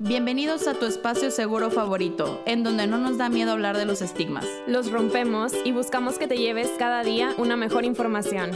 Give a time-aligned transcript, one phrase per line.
[0.00, 4.00] Bienvenidos a tu espacio seguro favorito, en donde no nos da miedo hablar de los
[4.00, 4.46] estigmas.
[4.68, 8.52] Los rompemos y buscamos que te lleves cada día una mejor información.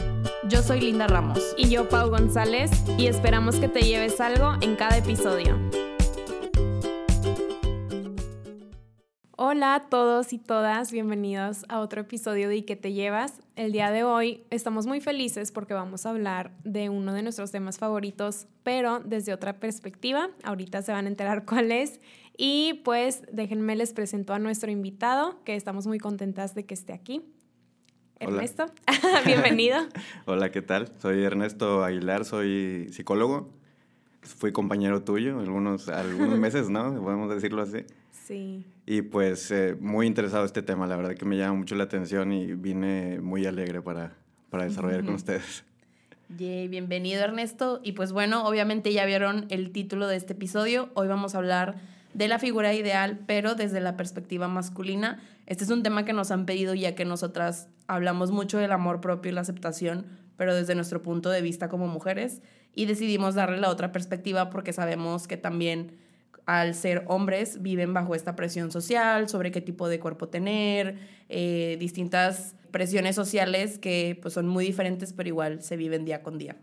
[0.47, 1.53] Yo soy Linda Ramos.
[1.57, 5.59] Y yo, Pau González, y esperamos que te lleves algo en cada episodio.
[9.35, 13.41] Hola a todos y todas, bienvenidos a otro episodio de ¿Y qué te llevas?
[13.55, 17.49] El día de hoy estamos muy felices porque vamos a hablar de uno de nuestros
[17.49, 20.29] temas favoritos, pero desde otra perspectiva.
[20.43, 21.99] Ahorita se van a enterar cuál es.
[22.37, 26.93] Y pues déjenme les presento a nuestro invitado, que estamos muy contentas de que esté
[26.93, 27.23] aquí.
[28.19, 28.67] Ernesto,
[29.25, 29.79] bienvenido.
[30.27, 30.91] Hola, ¿qué tal?
[30.99, 33.49] Soy Ernesto Aguilar, soy psicólogo.
[34.21, 37.01] Fui compañero tuyo algunos, algunos meses, ¿no?
[37.01, 37.83] Podemos decirlo así.
[38.25, 38.65] Sí.
[38.85, 42.31] Y pues eh, muy interesado este tema, la verdad que me llama mucho la atención
[42.31, 44.15] y vine muy alegre para,
[44.49, 45.65] para desarrollar con ustedes.
[46.37, 47.81] Yay, bienvenido Ernesto.
[47.83, 50.89] Y pues bueno, obviamente ya vieron el título de este episodio.
[50.93, 51.75] Hoy vamos a hablar
[52.13, 55.21] de la figura ideal, pero desde la perspectiva masculina.
[55.45, 59.01] Este es un tema que nos han pedido ya que nosotras hablamos mucho del amor
[59.01, 60.05] propio y la aceptación,
[60.37, 62.41] pero desde nuestro punto de vista como mujeres.
[62.73, 65.97] Y decidimos darle la otra perspectiva porque sabemos que también
[66.45, 70.97] al ser hombres viven bajo esta presión social sobre qué tipo de cuerpo tener,
[71.29, 76.37] eh, distintas presiones sociales que pues, son muy diferentes, pero igual se viven día con
[76.37, 76.57] día.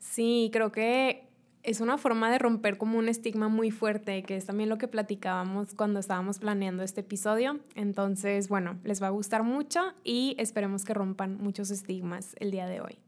[0.00, 1.28] Sí, creo que
[1.64, 4.86] es una forma de romper como un estigma muy fuerte, que es también lo que
[4.86, 7.58] platicábamos cuando estábamos planeando este episodio.
[7.74, 12.66] Entonces, bueno, les va a gustar mucho y esperemos que rompan muchos estigmas el día
[12.66, 12.98] de hoy.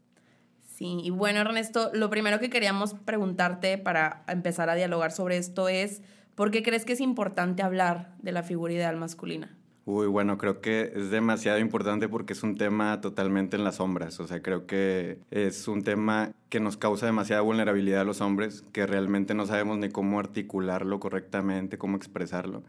[0.77, 5.69] Sí, y bueno, Ernesto, lo primero que queríamos preguntarte para empezar a dialogar sobre esto
[5.69, 6.03] es,
[6.35, 9.57] ¿por qué crees que es importante hablar de la figura ideal masculina?
[9.85, 14.19] Uy, bueno, creo que es demasiado importante porque es un tema totalmente en las sombras.
[14.19, 18.63] O sea, creo que es un tema que nos causa demasiada vulnerabilidad a los hombres,
[18.71, 22.61] que realmente no sabemos ni cómo articularlo correctamente, cómo expresarlo.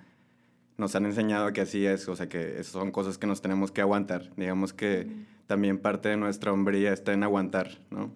[0.78, 3.80] Nos han enseñado que así es, o sea, que son cosas que nos tenemos que
[3.80, 4.30] aguantar.
[4.36, 5.08] Digamos que
[5.48, 8.12] también parte de nuestra hombría está en aguantar, ¿no?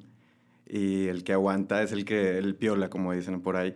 [0.66, 3.74] Y el que aguanta es el que, el piola, como dicen por ahí.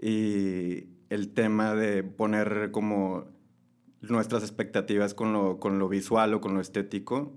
[0.00, 3.24] Y el tema de poner como
[4.02, 7.32] nuestras expectativas con lo, con lo visual o con lo estético,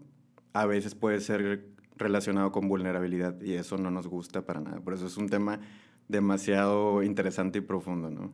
[0.53, 4.81] a veces puede ser relacionado con vulnerabilidad y eso no nos gusta para nada.
[4.81, 5.61] Por eso es un tema
[6.09, 8.33] demasiado interesante y profundo, ¿no?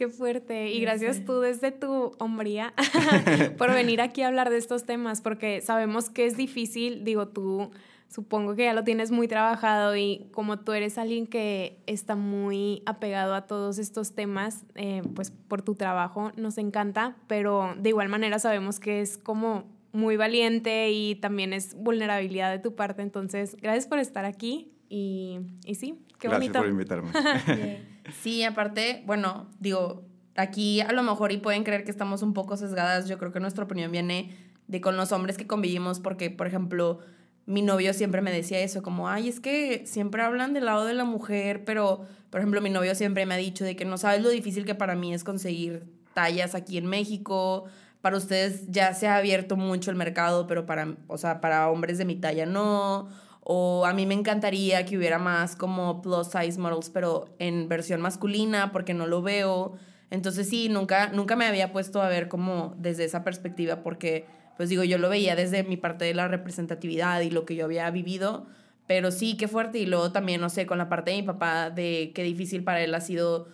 [0.00, 0.70] Qué fuerte.
[0.70, 2.72] Y gracias tú desde tu hombría
[3.58, 7.70] por venir aquí a hablar de estos temas, porque sabemos que es difícil, digo, tú
[8.08, 12.82] supongo que ya lo tienes muy trabajado y como tú eres alguien que está muy
[12.86, 18.08] apegado a todos estos temas, eh, pues por tu trabajo nos encanta, pero de igual
[18.08, 23.02] manera sabemos que es como muy valiente y también es vulnerabilidad de tu parte.
[23.02, 26.58] Entonces, gracias por estar aquí y, y sí, qué gracias bonito.
[26.58, 27.10] por invitarme.
[28.22, 30.02] Sí, aparte, bueno, digo,
[30.34, 33.08] aquí a lo mejor y pueden creer que estamos un poco sesgadas.
[33.08, 34.34] Yo creo que nuestra opinión viene
[34.66, 36.98] de con los hombres que convivimos, porque, por ejemplo,
[37.46, 40.94] mi novio siempre me decía eso, como, ay, es que siempre hablan del lado de
[40.94, 44.22] la mujer, pero, por ejemplo, mi novio siempre me ha dicho de que no sabes
[44.22, 45.84] lo difícil que para mí es conseguir
[46.14, 47.64] tallas aquí en México.
[48.00, 51.98] Para ustedes ya se ha abierto mucho el mercado, pero para, o sea, para hombres
[51.98, 53.08] de mi talla no
[53.52, 58.00] o a mí me encantaría que hubiera más como plus size models, pero en versión
[58.00, 59.72] masculina, porque no lo veo.
[60.10, 64.24] Entonces sí, nunca, nunca me había puesto a ver como desde esa perspectiva, porque
[64.56, 67.64] pues digo, yo lo veía desde mi parte de la representatividad y lo que yo
[67.64, 68.46] había vivido,
[68.86, 69.80] pero sí, qué fuerte.
[69.80, 72.80] Y luego también, no sé, con la parte de mi papá, de qué difícil para
[72.82, 73.48] él ha sido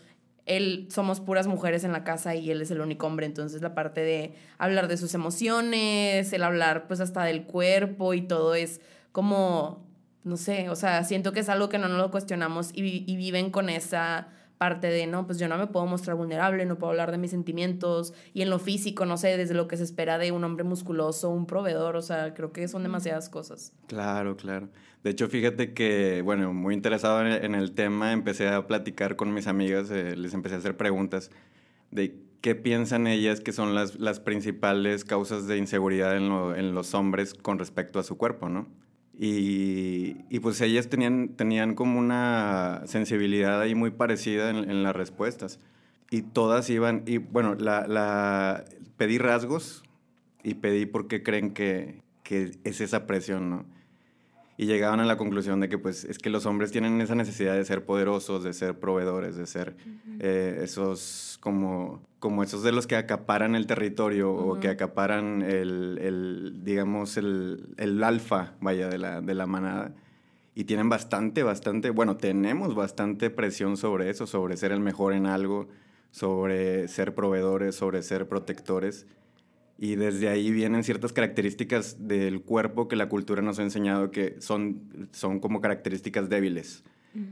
[0.44, 3.74] él somos puras mujeres en la casa y él es el único hombre, entonces la
[3.74, 8.80] parte de hablar de sus emociones, el hablar pues hasta del cuerpo y todo es
[9.10, 9.85] como,
[10.26, 13.16] no sé, o sea, siento que es algo que no nos lo cuestionamos y, y
[13.16, 14.28] viven con esa
[14.58, 17.30] parte de, no, pues yo no me puedo mostrar vulnerable, no puedo hablar de mis
[17.30, 20.64] sentimientos y en lo físico, no sé, desde lo que se espera de un hombre
[20.64, 23.72] musculoso, un proveedor, o sea, creo que son demasiadas cosas.
[23.86, 24.68] Claro, claro.
[25.04, 29.46] De hecho, fíjate que, bueno, muy interesado en el, tema, empecé a platicar con mis
[29.46, 31.30] amigas, eh, les empecé a hacer preguntas
[31.92, 36.94] de qué piensan ellas que son las, las principales causas de inseguridad en, en los
[36.94, 38.66] hombres con respecto a su cuerpo, ¿no?
[39.18, 45.58] Y, pues ellas tenían, tenían como una sensibilidad ahí muy parecida en, las respuestas.
[46.10, 48.64] Y todas iban, y bueno, la, la,
[48.96, 49.82] pedí rasgos
[50.42, 53.75] y pedí por qué creen que, que es esa presión, ¿no?
[54.58, 57.54] Y llegaban a la conclusión de que pues es que los hombres tienen esa necesidad
[57.54, 59.76] de ser poderosos, de ser proveedores, de ser
[60.18, 65.98] eh, esos como, como esos de los que acaparan el territorio o que acaparan el,
[66.00, 69.94] el digamos, el, el, alfa, vaya, de la, de la manada.
[70.54, 75.26] Y tienen bastante, bastante, bueno, tenemos bastante presión sobre eso, sobre ser el mejor en
[75.26, 75.68] algo,
[76.12, 79.06] sobre ser proveedores, sobre ser protectores.
[79.78, 84.36] Y desde ahí vienen ciertas características del cuerpo que la cultura nos ha enseñado que
[84.40, 86.82] son, son como características débiles.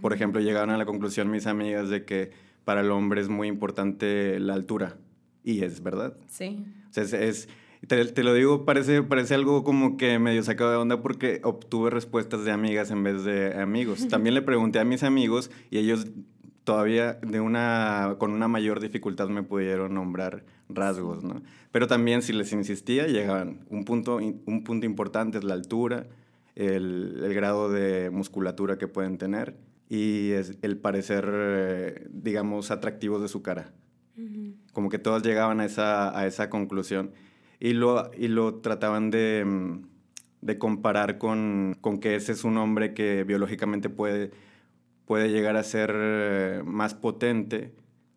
[0.00, 2.30] Por ejemplo, llegaron a la conclusión mis amigas de que
[2.64, 4.96] para el hombre es muy importante la altura.
[5.42, 6.16] Y es verdad.
[6.28, 6.64] Sí.
[6.88, 7.48] O sea, es,
[7.86, 12.44] te, lo digo, parece, parece algo como que medio sacado de onda porque obtuve respuestas
[12.44, 14.08] de amigas en vez de amigos.
[14.08, 16.06] También le pregunté a mis amigos y ellos
[16.64, 21.42] todavía de una, con una mayor dificultad me pudieron nombrar rasgos, ¿no?
[21.70, 23.60] Pero también si les insistía, llegaban.
[23.68, 26.06] Un punto, un punto importante es la altura,
[26.54, 29.56] el, el grado de musculatura que pueden tener
[29.88, 33.72] y es el parecer, eh, digamos, atractivos de su cara.
[34.72, 37.10] Como que todos llegaban a esa, a esa conclusión
[37.58, 39.82] y lo, y lo trataban de, mm,
[40.40, 44.30] de comparar con, con, que ese es un hombre que biológicamente puede,
[45.06, 47.74] puede llegar a ser eh, más potente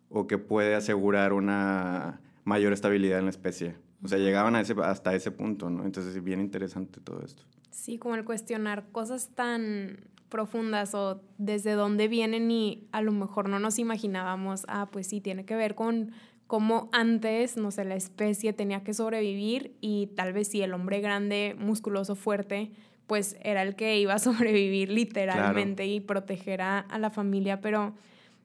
[0.09, 3.75] o que puede asegurar una mayor estabilidad en la especie.
[4.03, 5.83] O sea, llegaban a ese, hasta ese punto, ¿no?
[5.83, 7.43] Entonces es bien interesante todo esto.
[7.71, 9.99] Sí, como el cuestionar cosas tan
[10.29, 15.21] profundas o desde dónde vienen y a lo mejor no nos imaginábamos, ah, pues sí,
[15.21, 16.11] tiene que ver con
[16.47, 21.01] cómo antes, no sé, la especie tenía que sobrevivir y tal vez sí el hombre
[21.01, 22.71] grande, musculoso, fuerte,
[23.07, 27.93] pues era el que iba a sobrevivir literalmente y proteger a, la familia, pero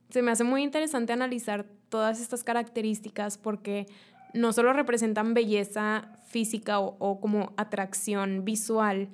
[0.08, 3.86] se me hace muy interesante analizar todas estas características porque
[4.34, 9.08] no solo representan belleza física o, o como atracción visual,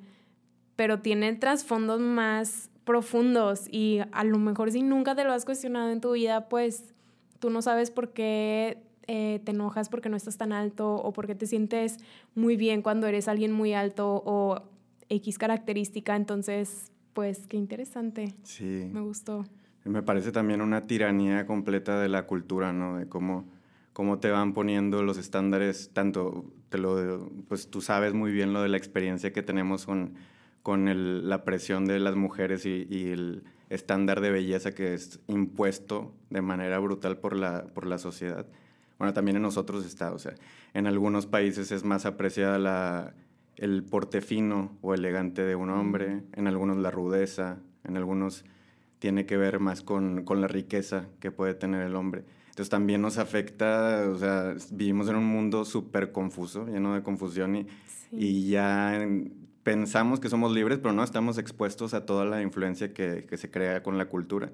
[0.76, 5.90] pero tienen trasfondos más profundos y a lo mejor si nunca te lo has cuestionado
[5.90, 6.94] en tu vida, pues
[7.38, 11.34] tú no sabes por qué eh, te enojas porque no estás tan alto o porque
[11.34, 11.96] te sientes
[12.34, 14.62] muy bien cuando eres alguien muy alto o
[15.08, 16.16] X característica.
[16.16, 18.34] Entonces, pues qué interesante.
[18.42, 18.88] Sí.
[18.92, 19.44] Me gustó.
[19.84, 22.98] Me parece también una tiranía completa de la cultura, ¿no?
[22.98, 23.48] De cómo,
[23.92, 28.62] cómo te van poniendo los estándares, tanto, te lo, pues tú sabes muy bien lo
[28.62, 30.14] de la experiencia que tenemos con
[30.68, 36.42] con la presión de las mujeres y, el estándar de belleza que es impuesto de
[36.42, 38.46] manera brutal por la, por la sociedad.
[38.98, 40.34] Bueno, también en nosotros está, o sea,
[40.74, 43.14] en algunos países es más apreciada la,
[43.58, 48.44] el porte fino o elegante de un hombre, en algunos la rudeza, en algunos
[48.98, 52.24] tiene que ver más con, con la riqueza que puede tener el hombre.
[52.48, 57.54] Entonces también nos afecta, o sea, vivimos en un mundo súper confuso, lleno de confusión
[57.54, 57.66] y,
[58.10, 59.00] y ya
[59.62, 63.50] pensamos que somos libres, pero no estamos expuestos a toda la influencia que, que, se
[63.50, 64.50] crea con la cultura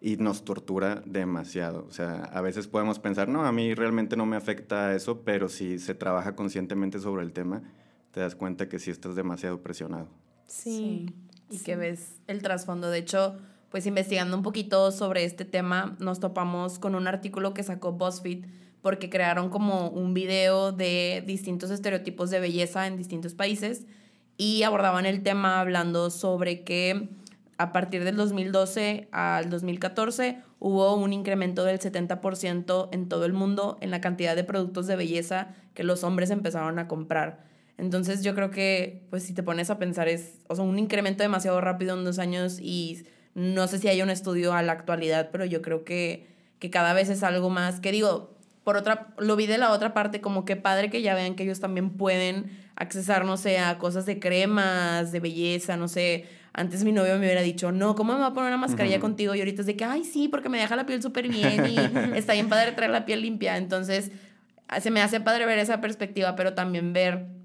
[0.00, 1.84] y nos tortura demasiado.
[1.88, 5.48] O sea, a veces podemos pensar, no, a mí realmente no me afecta eso, pero
[5.48, 7.62] si se trabaja conscientemente sobre el tema,
[8.18, 10.08] te das cuenta que sí estás demasiado presionado.
[10.48, 11.14] Sí.
[11.50, 12.90] Y que ves el trasfondo.
[12.90, 13.36] De hecho,
[13.70, 18.44] pues investigando un poquito sobre este tema, nos topamos con un artículo que sacó BuzzFeed
[18.82, 23.86] porque crearon como un video de distintos estereotipos de belleza en distintos países
[24.36, 27.10] y abordaban el tema hablando sobre que
[27.56, 33.78] a partir del 2012 al 2014 hubo un incremento del 70% en todo el mundo
[33.80, 37.46] en la cantidad de productos de belleza que los hombres empezaron a comprar.
[37.78, 41.22] Entonces yo creo que, pues si te pones a pensar, es o sea, un incremento
[41.22, 43.04] demasiado rápido en dos años y
[43.34, 46.26] no sé si hay un estudio a la actualidad, pero yo creo que,
[46.58, 49.94] que cada vez es algo más que digo, por otra, lo vi de la otra
[49.94, 53.78] parte, como que padre que ya vean que ellos también pueden accesar, no sé, a
[53.78, 56.26] cosas de cremas, de belleza, no sé.
[56.52, 59.34] Antes mi novio me hubiera dicho, no, ¿cómo me va a poner una mascarilla contigo?
[59.34, 61.76] Y ahorita es de que, ay, sí, porque me deja la piel súper bien y
[62.18, 63.56] está bien padre traer la piel limpia.
[63.56, 64.10] Entonces,
[64.80, 67.37] se me hace padre ver esa perspectiva, pero también ver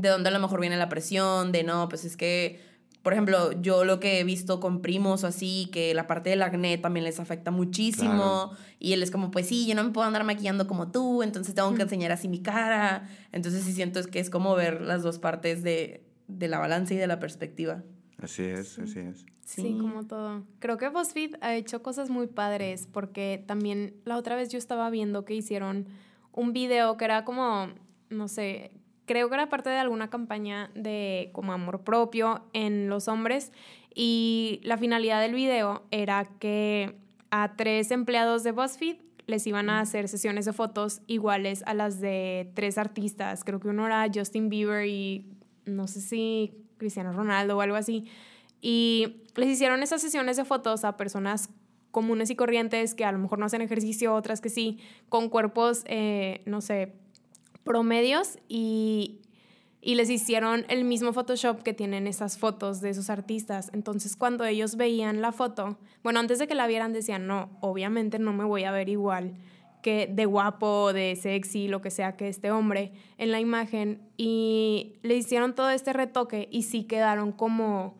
[0.00, 2.60] de dónde a lo mejor viene la presión, de no, pues es que
[3.02, 6.42] por ejemplo, yo lo que he visto con primos o así, que la parte del
[6.42, 8.50] acné también les afecta muchísimo.
[8.78, 11.54] Y él es como, pues sí, yo no me puedo andar maquillando como tú, entonces
[11.54, 13.08] tengo que enseñar así mi cara.
[13.32, 16.92] Entonces sí siento es que es como ver las dos partes de, de la balanza
[16.92, 17.82] y de la perspectiva.
[18.20, 19.24] Así es, así es.
[19.44, 19.78] Sí.
[19.80, 20.44] como todo.
[20.58, 24.90] Creo que BuzzFeed ha hecho cosas muy padres porque también la otra vez yo estaba
[24.90, 25.86] viendo que hicieron
[26.32, 27.68] un video que era como,
[28.10, 28.72] no sé,
[29.08, 33.50] creo que era parte de alguna campaña de como amor propio en los hombres
[33.94, 36.94] y la finalidad del video era que
[37.30, 42.00] a tres empleados de BuzzFeed les iban a hacer sesiones de fotos iguales a las
[42.00, 43.44] de tres artistas.
[43.44, 45.26] Creo que uno era Justin Bieber y
[45.66, 48.06] no sé si Cristiano Ronaldo o algo así.
[48.60, 51.50] Y les hicieron esas sesiones de fotos a personas
[51.90, 55.82] comunes y corrientes que a lo mejor no hacen ejercicio, otras que sí, con cuerpos,
[55.86, 56.94] eh, no sé,
[57.68, 59.20] promedios y,
[59.82, 63.70] y les hicieron el mismo Photoshop que tienen esas fotos de esos artistas.
[63.74, 68.18] Entonces cuando ellos veían la foto, bueno, antes de que la vieran decían, no, obviamente
[68.18, 69.34] no me voy a ver igual
[69.82, 74.94] que de guapo, de sexy, lo que sea que este hombre en la imagen y
[75.02, 77.96] le hicieron todo este retoque y sí quedaron como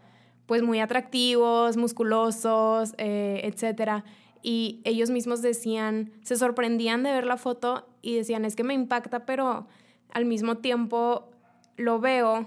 [0.46, 4.04] pues muy atractivos, musculosos, eh, etcétera.
[4.42, 8.74] Y ellos mismos decían, se sorprendían de ver la foto y decían, es que me
[8.74, 9.66] impacta, pero
[10.12, 11.30] al mismo tiempo
[11.76, 12.46] lo veo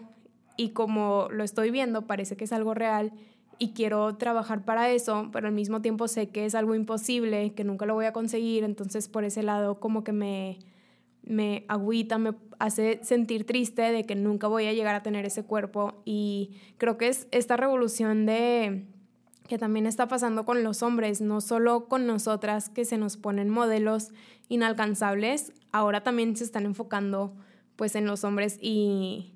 [0.58, 3.14] y como lo estoy viendo parece que es algo real
[3.60, 7.64] y quiero trabajar para eso, pero al mismo tiempo sé que es algo imposible, que
[7.64, 10.58] nunca lo voy a conseguir, entonces por ese lado como que me,
[11.24, 15.44] me agüita, me hace sentir triste de que nunca voy a llegar a tener ese
[15.44, 16.02] cuerpo.
[16.06, 18.86] Y creo que es esta revolución de
[19.52, 23.50] que también está pasando con los hombres, no solo con nosotras que se nos ponen
[23.50, 24.14] modelos
[24.48, 27.36] inalcanzables, ahora también se están enfocando
[27.76, 29.34] pues en los hombres y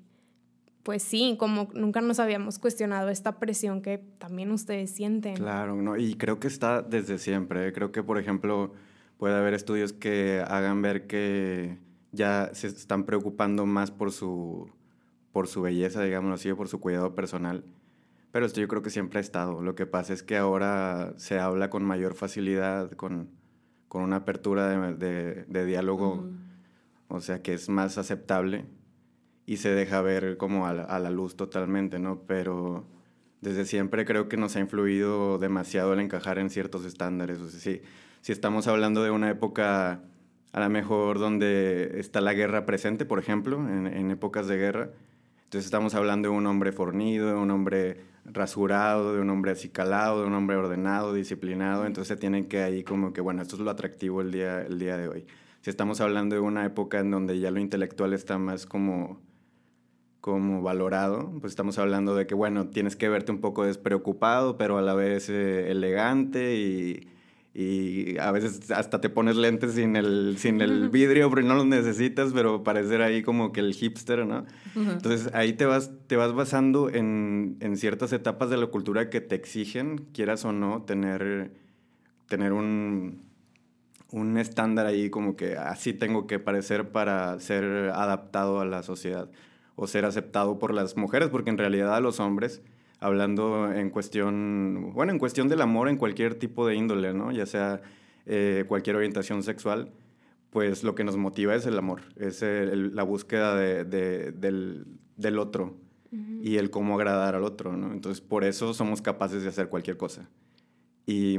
[0.84, 5.34] pues sí, como nunca nos habíamos cuestionado esta presión que también ustedes sienten.
[5.34, 7.68] Claro, no, y creo que está desde siempre.
[7.68, 7.72] ¿eh?
[7.74, 8.72] Creo que, por ejemplo,
[9.18, 11.76] puede haber estudios que hagan ver que
[12.12, 14.70] ya se están preocupando más por su,
[15.30, 17.64] por su belleza, digamos así, por su cuidado personal.
[18.36, 19.62] Pero esto yo creo que siempre ha estado.
[19.62, 23.30] Lo que pasa es que ahora se habla con mayor facilidad, con,
[23.88, 26.28] con una apertura de, de, diálogo,
[27.08, 28.66] o sea, que es más aceptable
[29.46, 32.24] y se deja ver como a la, luz totalmente, ¿no?
[32.26, 32.86] Pero
[33.40, 37.38] desde siempre creo que nos ha influido demasiado el encajar en ciertos estándares.
[37.38, 37.80] O sea, si,
[38.20, 40.02] si estamos hablando de una época
[40.52, 44.90] a lo mejor donde está la guerra presente, por ejemplo, en, en, épocas de guerra,
[45.46, 50.22] entonces estamos hablando de un hombre fornido, de un hombre rasurado, de un hombre acicalado,
[50.22, 53.70] de un hombre ordenado, disciplinado, entonces tienen que ahí como que, bueno, esto es lo
[53.70, 55.26] atractivo el día, el día de hoy.
[55.60, 59.20] Si estamos hablando de una época en donde ya lo intelectual está más como
[60.20, 64.76] como valorado, pues estamos hablando de que, bueno, tienes que verte un poco despreocupado, pero
[64.76, 67.06] a la vez eh, elegante y,
[67.58, 71.64] y, a veces hasta te pones lentes sin el, sin el vidrio porque no los
[71.64, 74.44] necesitas, pero parecer ahí como que el hipster, ¿no?
[74.74, 79.22] Entonces ahí te vas, te vas basando en, en, ciertas etapas de la cultura que
[79.22, 81.52] te exigen, quieras o no, tener,
[82.28, 83.22] tener un,
[84.10, 89.30] un estándar ahí como que así tengo que parecer para ser adaptado a la sociedad
[89.76, 92.60] o ser aceptado por las mujeres, porque en realidad a los hombres,
[93.00, 97.32] hablando en cuestión, bueno, en cuestión del amor en cualquier tipo de índole, ¿no?
[97.32, 97.80] Ya sea
[98.26, 99.92] eh, cualquier orientación sexual,
[100.50, 104.86] pues lo que nos motiva es el amor, es la búsqueda de, del,
[105.16, 105.76] del, otro
[106.10, 107.92] y el cómo agradar al otro, ¿no?
[107.92, 110.30] Entonces, por eso somos capaces de hacer cualquier cosa.
[111.04, 111.38] Y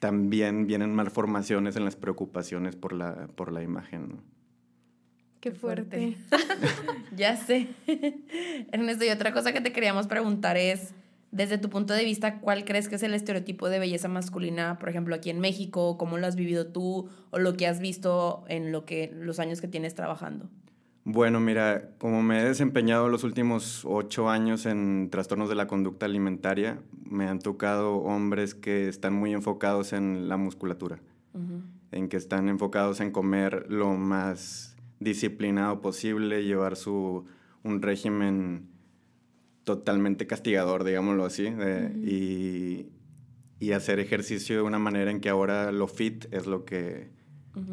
[0.00, 4.22] también vienen malformaciones en las preocupaciones por la, por la imagen, ¿no?
[5.42, 6.16] Qué fuerte.
[7.16, 7.66] ya sé.
[8.70, 10.94] Ernesto, y otra cosa que te queríamos preguntar es,
[11.32, 14.88] desde tu punto de vista, ¿cuál crees que es el estereotipo de belleza masculina, por
[14.88, 15.98] ejemplo, aquí en México?
[15.98, 19.60] ¿Cómo lo has vivido tú o lo que has visto en lo que, los años
[19.60, 20.48] que tienes trabajando?
[21.02, 26.06] Bueno, mira, como me he desempeñado los últimos ocho años en trastornos de la conducta
[26.06, 31.00] alimentaria, me han tocado hombres que están muy enfocados en la musculatura,
[31.90, 34.71] en que están enfocados en comer lo más
[35.02, 37.26] disciplinado posible, llevar su,
[37.62, 38.68] un régimen
[39.64, 41.46] totalmente castigador, digámoslo así,
[42.02, 42.88] y,
[43.60, 47.10] y, hacer ejercicio de una manera en que ahora lo fit es lo que,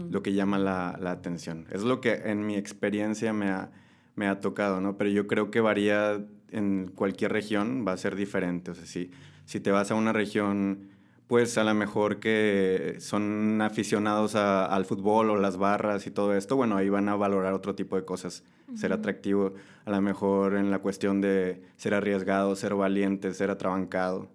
[0.09, 1.65] lo que llama la, la, atención.
[1.71, 3.71] Es lo que en mi experiencia me ha,
[4.15, 4.97] me ha tocado, ¿no?
[4.97, 8.71] Pero yo creo que varía en cualquier región, va a ser diferente.
[8.71, 9.11] O sea, si,
[9.45, 10.89] si te vas a una región
[11.29, 16.55] pues a lo mejor que son aficionados al fútbol o las barras y todo esto,
[16.55, 18.43] bueno, ahí van a valorar otro tipo de cosas,
[18.73, 19.53] ser atractivo,
[19.85, 24.27] a lo mejor en la cuestión de ser arriesgado, ser valiente, ser atrabancado.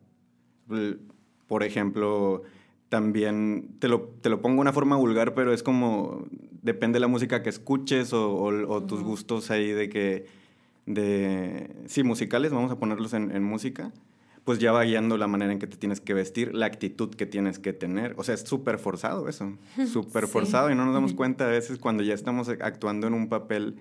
[1.49, 2.43] Por ejemplo,
[2.91, 6.29] también te lo, te lo pongo de una forma vulgar, pero es como,
[6.63, 10.27] depende de la música que escuches o, tus gustos ahí de que,
[10.87, 13.91] de, sí, musicales, vamos a ponerlos en, en música
[14.45, 17.25] pues ya va guiando la manera en que te tienes que vestir, la actitud que
[17.25, 18.15] tienes que tener.
[18.19, 19.57] O sea, es súper forzado eso,
[19.93, 23.29] súper forzado y no nos damos cuenta a veces cuando ya estamos actuando en un
[23.29, 23.77] papel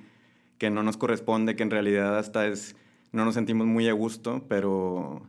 [0.58, 2.76] que no nos corresponde, que en realidad hasta es,
[3.12, 5.22] no nos sentimos muy a gusto, pero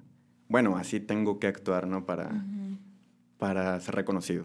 [0.49, 2.07] bueno, así tengo que actuar, ¿no?
[2.07, 2.45] Para,
[3.39, 4.45] para ser reconocido.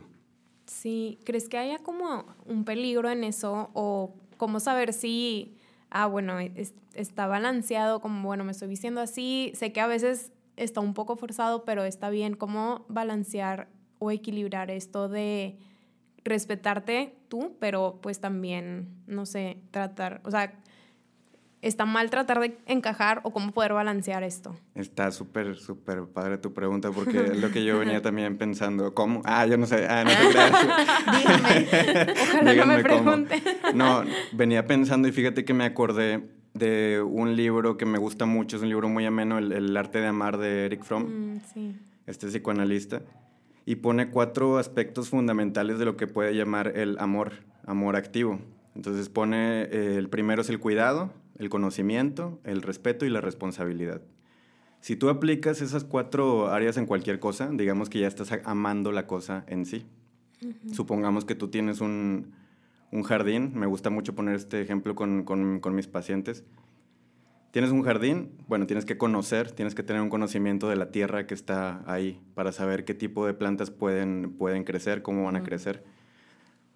[0.65, 5.55] Sí, ¿crees que haya como un peligro en eso o cómo saber si,
[5.91, 6.39] ah, bueno,
[6.93, 11.15] está balanceado, como, bueno, me estoy vistiendo así, sé que a veces está un poco
[11.15, 15.57] forzado, pero está bien cómo balancear o equilibrar esto de
[16.23, 20.59] respetarte tú, pero pues también, no sé, tratar, o sea,
[21.61, 24.55] ¿Está mal tratar de encajar o cómo poder balancear esto?
[24.75, 28.93] Está súper, súper padre tu pregunta porque es lo que yo venía también pensando.
[28.93, 29.21] ¿Cómo?
[29.25, 29.85] Ah, yo no sé.
[29.89, 30.11] Ah, no
[31.17, 31.67] Dígame.
[32.23, 33.43] Ojalá no me pregunte.
[33.73, 38.57] No, venía pensando y fíjate que me acordé de un libro que me gusta mucho.
[38.57, 41.35] Es un libro muy ameno, El, arte de amar de Eric Fromm.
[41.35, 41.75] Mm, sí.
[42.05, 43.01] Este psicoanalista.
[43.65, 47.33] Y pone cuatro aspectos fundamentales de lo que puede llamar el amor,
[47.65, 48.39] amor activo.
[48.75, 54.01] Entonces pone, eh, el primero es el cuidado, el conocimiento, el respeto y la responsabilidad.
[54.81, 59.07] Si tú aplicas esas cuatro áreas en cualquier cosa, digamos que ya estás amando la
[59.07, 59.85] cosa en sí.
[60.71, 62.31] Supongamos que tú tienes un,
[63.03, 66.43] jardín, me gusta mucho poner este ejemplo con, mis pacientes.
[67.51, 71.25] Tienes un jardín, bueno, tienes que conocer, tienes que tener un conocimiento de la tierra
[71.25, 75.43] que está ahí para saber qué tipo de plantas pueden, pueden crecer, cómo van a
[75.43, 75.83] crecer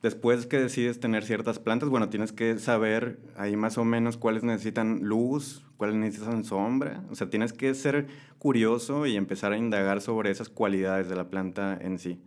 [0.04, 4.44] Después que decides tener ciertas plantas, bueno, tienes que saber ahí más o menos cuáles
[4.44, 7.06] necesitan luz, cuáles necesitan sombra.
[7.10, 11.30] O sea, tienes que ser curioso y empezar a indagar sobre esas cualidades de la
[11.30, 12.20] planta en sí.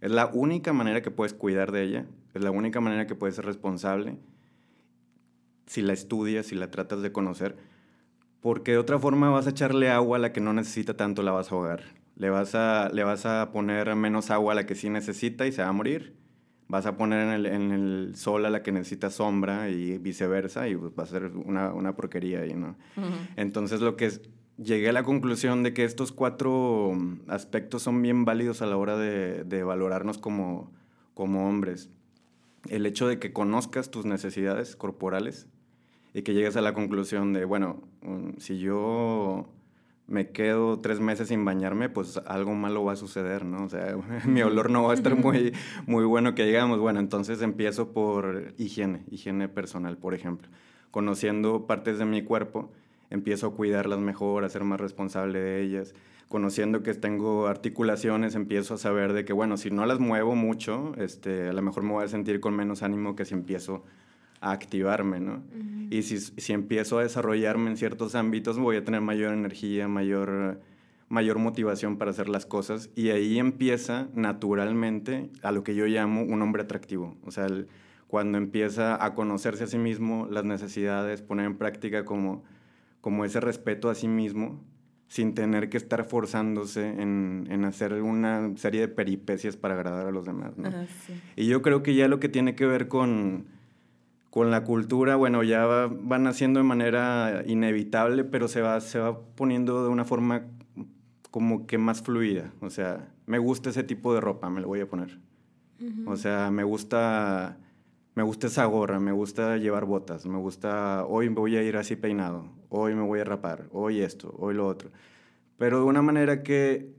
[0.00, 3.36] Es la única manera que puedes cuidar de ella, es la única manera que puedes
[3.36, 4.18] ser responsable
[5.66, 7.56] si la estudias, si la tratas de conocer,
[8.40, 11.32] porque de otra forma vas a echarle agua a la que no necesita tanto, la
[11.32, 11.82] vas a ahogar.
[12.14, 15.52] Le vas a, le vas a poner menos agua a la que sí necesita y
[15.52, 16.14] se va a morir
[16.68, 20.68] vas a poner en el, en el, sol a la que necesita sombra y viceversa,
[20.68, 22.76] y va a ser una, una porquería ahí, ¿no?
[23.36, 24.20] Entonces lo que es,
[24.58, 26.92] llegué a la conclusión de que estos cuatro
[27.28, 30.72] aspectos son bien válidos a la hora de, de valorarnos como,
[31.14, 31.90] como hombres.
[32.68, 35.46] El hecho de que conozcas tus necesidades corporales
[36.14, 39.46] y que llegues a la conclusión de, bueno, mm, si yo
[40.06, 43.64] me quedo tres meses sin bañarme, pues algo malo va a suceder, ¿no?
[43.64, 43.96] O sea,
[44.26, 45.52] mi olor no va a estar muy,
[45.86, 46.78] muy bueno que digamos.
[46.78, 50.48] Bueno, entonces empiezo por higiene, higiene personal, por ejemplo.
[50.90, 52.70] Conociendo partes de mi cuerpo,
[53.10, 55.94] empiezo a cuidarlas mejor, a ser más responsable de ellas.
[56.28, 60.92] Conociendo que tengo articulaciones, empiezo a saber de que, bueno, si no las muevo mucho,
[60.96, 63.84] este, a lo mejor me voy a sentir con menos ánimo que si empiezo
[64.40, 65.42] a activarme, ¿no?
[65.88, 70.60] Y si, si, empiezo a desarrollarme en ciertos ámbitos, voy a tener mayor energía, mayor,
[71.08, 72.90] mayor motivación para hacer las cosas.
[72.96, 77.16] Y ahí empieza naturalmente a lo que yo llamo un hombre atractivo.
[77.24, 77.46] O sea,
[78.08, 82.44] cuando empieza a conocerse a sí mismo, las necesidades, poner en práctica como,
[83.06, 84.64] como ese respeto a sí mismo,
[85.06, 90.10] sin tener que estar forzándose en, en, hacer una serie de peripecias para agradar a
[90.10, 90.58] los demás.
[90.58, 90.70] ¿no?
[91.36, 93.46] Y yo creo que ya lo que tiene que ver con
[94.30, 99.20] con la cultura, bueno, ya van haciendo de manera inevitable, pero se va, se va
[99.20, 100.42] poniendo de una forma
[101.30, 102.52] como que más fluida.
[102.60, 105.20] O sea, me gusta ese tipo de ropa, me lo voy a poner.
[106.06, 107.56] O sea, me gusta,
[108.16, 111.94] me gusta esa gorra, me gusta llevar botas, me gusta, hoy voy a ir así
[111.94, 114.90] peinado, hoy me voy a rapar, hoy esto, hoy lo otro.
[115.58, 116.94] Pero de una manera que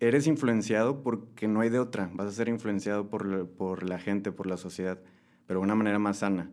[0.00, 4.32] eres influenciado porque no hay de otra, vas a ser influenciado por, por la gente,
[4.32, 4.98] por la sociedad,
[5.46, 6.50] pero de una manera más sana.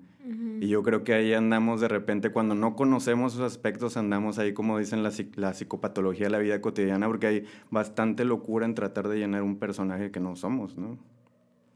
[0.62, 4.54] Y yo creo que ahí andamos de repente, cuando no conocemos esos aspectos, andamos ahí,
[4.54, 9.08] como dicen la, la psicopatología de la vida cotidiana, porque hay bastante locura en tratar
[9.08, 11.00] de llenar un personaje que no somos, ¿no?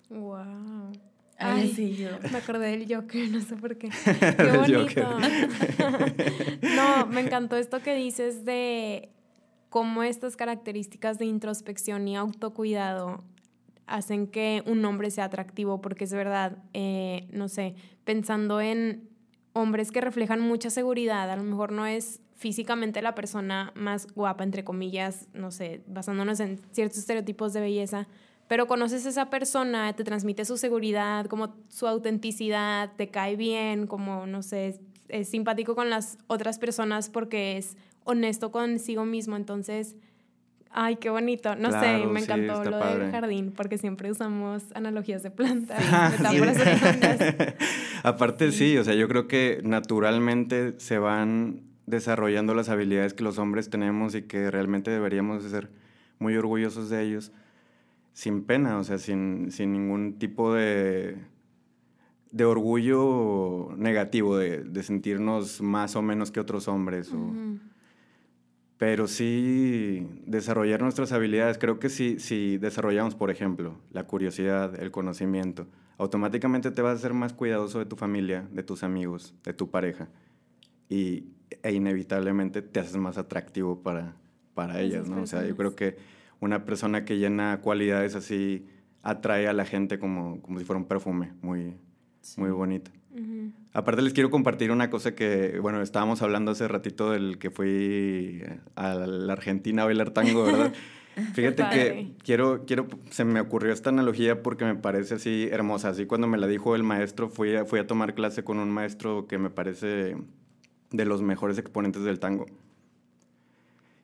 [0.10, 0.92] Wow.
[1.38, 2.10] Ay, sí, yo.
[2.32, 3.90] Me acordé del Joker, no sé por qué.
[4.38, 5.02] Qué bonito.
[6.76, 9.10] no, me encantó esto que dices de
[9.70, 13.24] cómo estas características de introspección y autocuidado
[13.88, 19.10] hacen que un hombre sea atractivo, porque es verdad, eh, no sé, pensando en
[19.54, 24.44] hombres que reflejan mucha seguridad, a lo mejor no es físicamente la persona más guapa,
[24.44, 28.08] entre comillas, no sé, basándonos en ciertos estereotipos de belleza,
[28.54, 33.88] pero conoces a esa persona, te transmite su seguridad, como su autenticidad, te cae bien,
[33.88, 39.96] como, no sé, es simpático con las otras personas porque es honesto consigo mismo, entonces
[40.70, 41.56] Ay, qué bonito.
[41.56, 45.82] No sé, me encantó lo del jardín porque siempre usamos analogías de plantas,
[48.04, 48.78] Aparte sí.
[48.78, 54.14] o sea, yo creo que naturalmente se van desarrollando las habilidades que los hombres tenemos
[54.14, 55.72] y que realmente deberíamos ser
[56.20, 57.32] muy orgullosos de ellos
[58.14, 61.18] sin pena, o sea, sin, ningún tipo de,
[62.32, 67.12] de orgullo negativo, de, sentirnos más o menos que otros hombres.
[67.12, 67.34] o,
[68.78, 71.58] pero sí desarrollar nuestras habilidades.
[71.58, 77.02] Creo que si, si desarrollamos, por ejemplo, la curiosidad, el conocimiento, automáticamente te vas a
[77.02, 80.10] ser más cuidadoso de tu familia, de tus amigos, de tu pareja.
[80.90, 81.30] Y,
[81.62, 84.16] e inevitablemente te haces más atractivo para,
[84.54, 85.22] para ellas, ¿no?
[85.22, 85.96] O sea, yo creo que
[86.44, 88.66] una persona que llena cualidades así
[89.02, 91.76] atrae a la gente como, como si fuera un perfume, muy,
[92.38, 92.92] muy bonita.
[93.74, 98.44] Aparte les quiero compartir una cosa que, bueno, estábamos hablando hace ratito del que fui
[98.76, 100.74] a la Argentina a bailar tango, ¿verdad?
[101.34, 105.90] Fíjate que quiero, quiero, se me ocurrió esta analogía porque me parece así hermosa.
[105.90, 108.72] Así cuando me la dijo el maestro, fui a, fui a tomar clase con un
[108.72, 110.16] maestro que me parece
[110.92, 112.48] de los mejores exponentes del tango.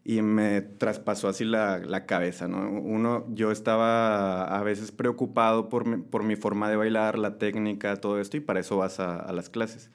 [0.09, 2.67] Y me traspasó así la, la cabeza, ¿no?
[2.67, 7.95] Uno, yo estaba a veces preocupado por mi, por mi forma de bailar, la técnica,
[7.97, 9.91] todo esto, y para eso vas a, a las clases.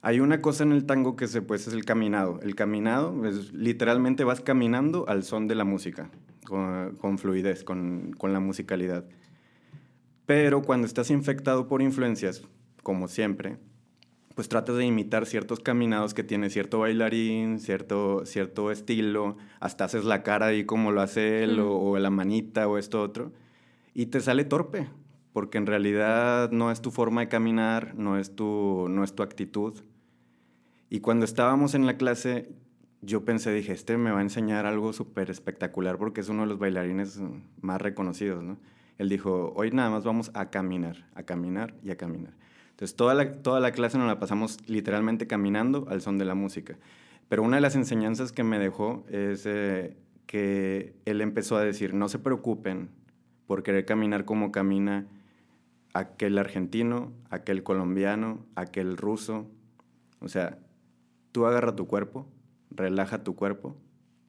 [0.00, 2.40] Hay una cosa en el tango que se, pues, es el caminado.
[2.42, 6.08] El caminado es literalmente vas caminando al son de la música,
[6.46, 9.04] con, fluidez, con, con, la musicalidad.
[10.24, 12.44] Pero cuando estás infectado por influencias,
[12.82, 13.58] como siempre,
[14.38, 20.04] pues tratas de imitar ciertos caminados que tiene cierto bailarín, cierto, cierto estilo, hasta haces
[20.04, 23.32] la cara ahí como lo hace él, o, o la manita, o esto otro,
[23.94, 24.86] y te sale torpe,
[25.32, 29.24] porque en realidad no es tu forma de caminar, no es tu, no es tu
[29.24, 29.74] actitud.
[30.88, 32.48] Y cuando estábamos en la clase,
[33.02, 36.48] yo pensé, dije, este me va a enseñar algo súper espectacular porque es uno de
[36.50, 37.20] los bailarines
[37.60, 38.56] más reconocidos, ¿no?
[38.98, 42.34] Él dijo, hoy nada más vamos a caminar, a caminar y a caminar.
[42.78, 46.36] Entonces, toda la, toda la clase nos la pasamos literalmente caminando al son de la
[46.36, 46.78] música.
[47.28, 51.92] Pero una de las enseñanzas que me dejó es eh, que él empezó a decir,
[51.92, 52.90] no se preocupen
[53.48, 55.08] por querer caminar como camina
[55.92, 59.50] aquel argentino, aquel colombiano, aquel ruso.
[60.20, 60.60] O sea,
[61.32, 62.28] tú agarra tu cuerpo,
[62.70, 63.76] relaja tu cuerpo,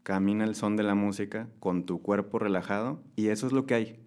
[0.02, 3.76] camina el son de la música con tu cuerpo relajado y eso es lo que
[3.76, 4.00] hay.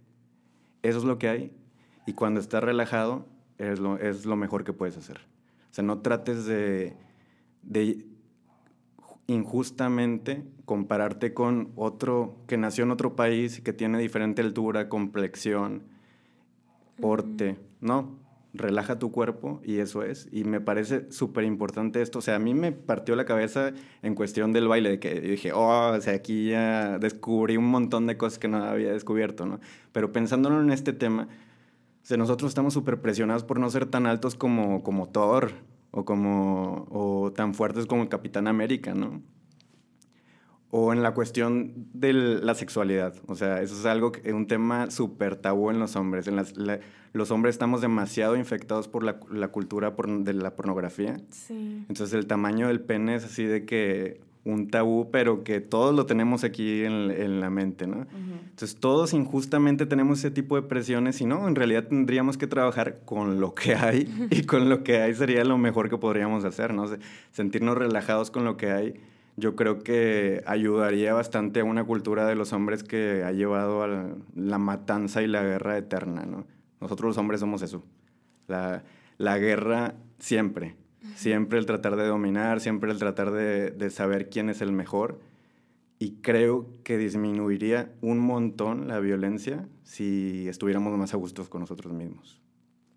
[0.83, 1.53] Eso es lo que hay.
[2.09, 5.19] Y cuando estás relajado es lo, es lo mejor que puedes hacer.
[5.71, 6.97] O sea, no trates de,
[7.63, 8.07] de
[9.27, 15.83] injustamente compararte con otro que nació en otro país, que tiene diferente altura, complexión,
[17.01, 17.59] porte.
[17.81, 18.19] No,
[18.55, 20.29] relaja tu cuerpo y eso es.
[20.31, 22.19] Y me parece súper importante esto.
[22.19, 25.53] O sea, a mí me partió la cabeza en cuestión del baile, de que dije,
[25.53, 29.61] oh, o sea, aquí ya descubrí un montón de cosas que no había descubierto, ¿no?
[29.93, 31.29] Pero pensándolo en este tema,
[32.03, 35.53] o sea, nosotros estamos súper presionados por no ser tan altos como, como Thor
[35.91, 39.23] o, como, o tan fuertes como el Capitán América, ¿no?
[40.75, 43.15] o en la cuestión de la sexualidad.
[43.27, 46.27] O sea, eso es algo, que, un tema súper tabú en los hombres.
[46.29, 46.55] En las,
[47.13, 51.19] los hombres estamos demasiado infectados por la, la cultura de la pornografía.
[51.29, 51.85] Sí.
[51.91, 56.07] Entonces el tamaño del pene es así de que un tabú, pero que todos lo
[56.07, 58.07] tenemos aquí en, en la mente, ¿no?
[58.13, 63.01] Entonces todos injustamente tenemos ese tipo de presiones y no, en realidad tendríamos que trabajar
[63.05, 66.75] con lo que hay y con lo que hay sería lo mejor que podríamos hacer,
[66.75, 66.87] ¿no?
[67.31, 68.95] Sentirnos relajados con lo que hay
[69.37, 73.89] yo creo que ayudaría bastante a una cultura de los hombres que ha llevado a
[74.35, 76.47] la, matanza y la guerra eterna, ¿no?
[76.81, 77.85] Nosotros los hombres somos eso.
[78.47, 78.83] La,
[79.17, 80.75] la guerra siempre,
[81.15, 85.21] siempre el tratar de dominar, siempre el tratar de, de, saber quién es el mejor.
[85.99, 91.93] Y creo que disminuiría un montón la violencia si estuviéramos más a gustos con nosotros
[91.93, 92.41] mismos.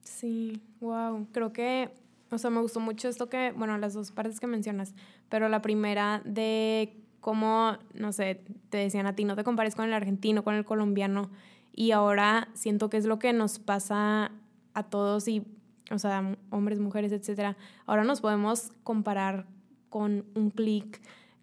[0.04, 1.28] Sí, wow.
[1.32, 1.91] Creo que
[2.32, 4.93] o sea, me gustó mucho esto que, bueno, las dos partes que mencionas,
[5.30, 9.86] pero la primera de cómo, no sé, te decían a ti, no te compares con
[9.86, 11.30] el argentino, con el colombiano,
[11.71, 14.32] y ahora siento que es lo que nos pasa
[14.73, 15.43] a todos y,
[15.91, 17.58] o sea, hombres, mujeres, etcétera.
[17.86, 19.45] Ahora nos podemos comparar
[19.89, 21.02] con un clic,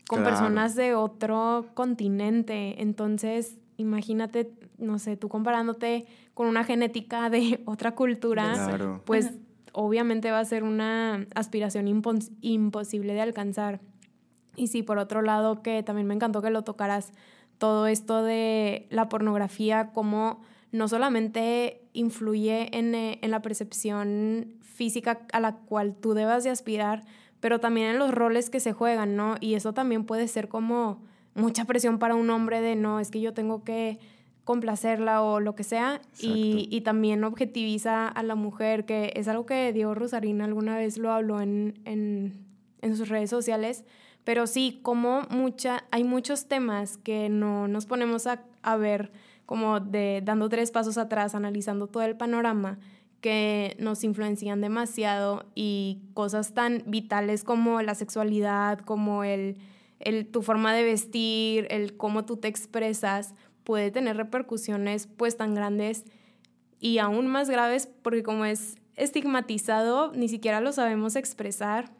[0.08, 2.82] con personas de otro continente.
[2.82, 9.32] Entonces, imagínate, no sé, tú comparándote con una genética de otra cultura, pues
[9.72, 13.80] obviamente va a ser una aspiración imposible de alcanzar.
[14.54, 17.12] Y sí, por otro lado, que también me encantó que lo tocaras,
[17.58, 25.20] todo esto de la pornografía, como no solamente influye en, eh, en, la percepción física
[25.32, 27.04] a la cual tú debas de aspirar,
[27.40, 29.36] pero también en los roles que se juegan, ¿no?
[29.40, 31.02] Y eso también puede ser como
[31.34, 33.98] mucha presión para un hombre de, no, es que yo tengo que
[34.44, 39.46] complacerla o lo que sea y, y, también objetiviza a la mujer, que es algo
[39.46, 42.44] que Diego Rosarín alguna vez lo habló en, en,
[42.80, 43.84] en, sus redes sociales,
[44.24, 49.12] pero sí, como mucha, hay muchos temas que no nos ponemos a, a ver
[49.52, 52.78] como de dando tres pasos atrás, analizando todo el panorama
[53.20, 59.58] que nos influencian demasiado y cosas tan vitales como la sexualidad, como el,
[60.00, 65.54] el, tu forma de vestir, el cómo tú te expresas, puede tener repercusiones pues tan
[65.54, 66.04] grandes
[66.80, 71.92] y aún más graves porque como es estigmatizado, ni siquiera lo sabemos expresar.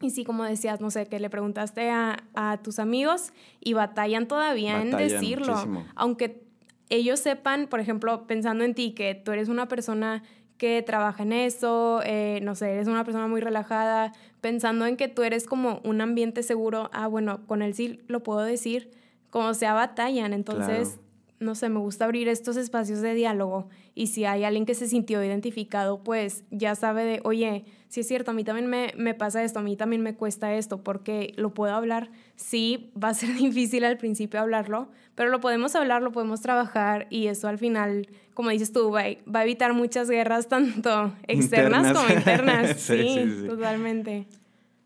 [0.00, 4.26] Y sí, como decías, no sé, que le preguntaste a, a tus amigos y batallan
[4.26, 5.54] todavía en decirlo.
[5.94, 6.47] Aunque
[6.90, 10.22] ellos sepan, por ejemplo, pensando en ti, que tú eres una persona
[10.56, 15.08] que trabaja en eso, eh, no sé, eres una persona muy relajada, pensando en que
[15.08, 18.90] tú eres como un ambiente seguro, ah, bueno, con él sí lo puedo decir,
[19.30, 20.98] como sea batallan, entonces
[21.40, 24.88] no sé, me gusta abrir estos espacios de diálogo y si hay alguien que se
[24.88, 29.14] sintió identificado, pues ya sabe de, oye, si es cierto, a mí también me, me,
[29.14, 32.10] pasa esto, a mí también me cuesta esto, porque lo puedo hablar.
[32.36, 37.06] Sí, va a ser difícil al principio hablarlo, pero lo podemos hablar, lo podemos trabajar
[37.10, 41.92] y eso al final, como dices tú, va, va a evitar muchas guerras, tanto externas
[41.96, 42.76] como internas.
[42.80, 44.26] sí, sí, totalmente.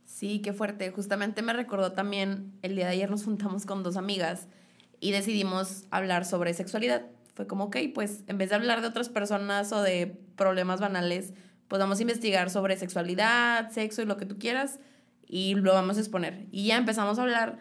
[0.05, 0.91] Sí, qué fuerte.
[0.91, 4.47] Justamente me recordó también, el día de ayer nos juntamos con dos amigas
[5.03, 7.03] y decidimos hablar sobre sexualidad.
[7.35, 11.35] Fue como, ok, pues en vez de hablar de otras personas o de problemas banales,
[11.67, 14.79] pues vamos a investigar sobre sexualidad, sexo y lo que tú quieras
[15.27, 16.47] y lo vamos a exponer.
[16.53, 17.59] Y ya empezamos a hablar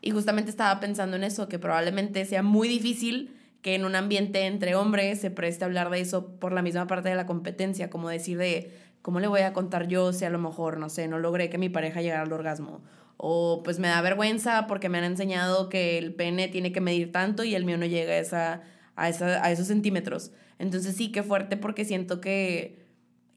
[0.00, 4.46] y justamente estaba pensando en eso, que probablemente sea muy difícil que en un ambiente
[4.46, 7.90] entre hombres se preste a hablar de eso por la misma parte de la competencia,
[7.90, 8.70] como decir de,
[9.02, 11.58] ¿cómo le voy a contar yo si a lo mejor, no sé, no logré que
[11.58, 12.80] mi pareja llegara al orgasmo?
[13.16, 17.12] O pues me da vergüenza porque me han enseñado que el pene tiene que medir
[17.12, 18.62] tanto y el mío no llega a, esa,
[18.96, 20.32] a, esos centímetros.
[20.58, 22.84] Entonces sí, qué fuerte porque siento que,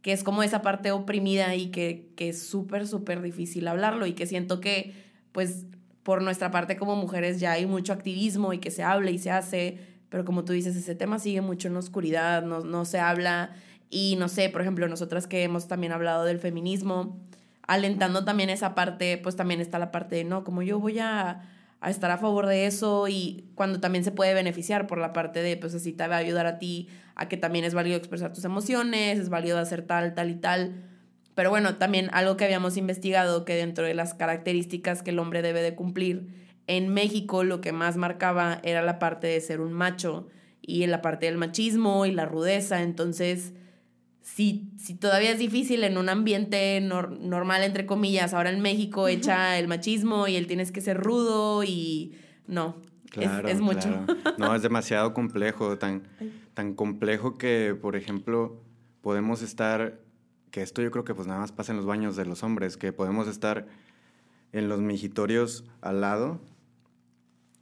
[0.01, 4.13] que es como esa parte oprimida y que, que es súper, súper difícil hablarlo y
[4.13, 4.93] que siento que
[5.31, 5.65] pues
[6.03, 9.31] por nuestra parte como mujeres ya hay mucho activismo y que se habla y se
[9.31, 12.99] hace, pero como tú dices, ese tema sigue mucho en la oscuridad, no, no se
[12.99, 13.51] habla
[13.89, 17.19] y no sé, por ejemplo, nosotras que hemos también hablado del feminismo,
[17.69, 21.47] alentando también esa parte, pues también está la parte de, no, como yo voy a,
[21.85, 25.55] estar a favor de eso y cuando también se puede beneficiar por la parte de,
[25.55, 28.43] pues así te va a ayudar a ti a que también es válido expresar tus
[28.43, 30.83] emociones, es válido hacer tal, tal y tal.
[31.35, 35.43] Pero bueno, también algo que habíamos investigado que dentro de las características que el hombre
[35.43, 36.27] debe de cumplir,
[36.65, 40.27] en México lo que más marcaba era la parte de ser un macho
[40.61, 42.81] y la parte del machismo y la rudeza.
[42.81, 43.53] Entonces,
[44.35, 49.57] si, si todavía es difícil en un ambiente normal, entre comillas, ahora en México echa
[49.57, 52.15] el machismo y él tienes que ser rudo y
[52.47, 52.77] no,
[53.15, 53.89] es, mucho.
[54.37, 56.03] No, es demasiado complejo, tan,
[56.53, 58.61] tan complejo que, por ejemplo,
[59.01, 59.99] podemos estar,
[60.51, 62.77] que esto yo creo que pues nada más pasa en los baños de los hombres,
[62.77, 63.67] que podemos estar
[64.53, 66.39] en los mijitorios al lado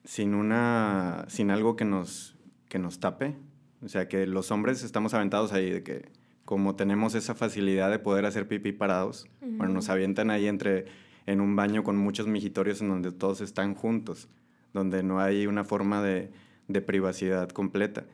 [0.04, 2.36] sin una, sin algo que nos,
[2.70, 3.36] que nos tape.
[3.84, 8.00] O sea, que los hombres estamos aventados ahí de que como tenemos esa facilidad de
[8.00, 10.86] poder hacer pipí parados, bueno, nos avientan ahí entre,
[11.26, 14.30] en un baño con muchos mijitorios en donde todos están juntos,
[14.74, 16.32] donde no hay una forma de,
[16.70, 18.06] de privacidad completa.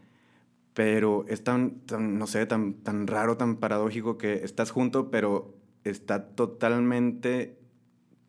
[0.73, 6.29] Pero es tan, no sé, tan, tan raro, tan paradójico que estás junto, pero está
[6.29, 7.59] totalmente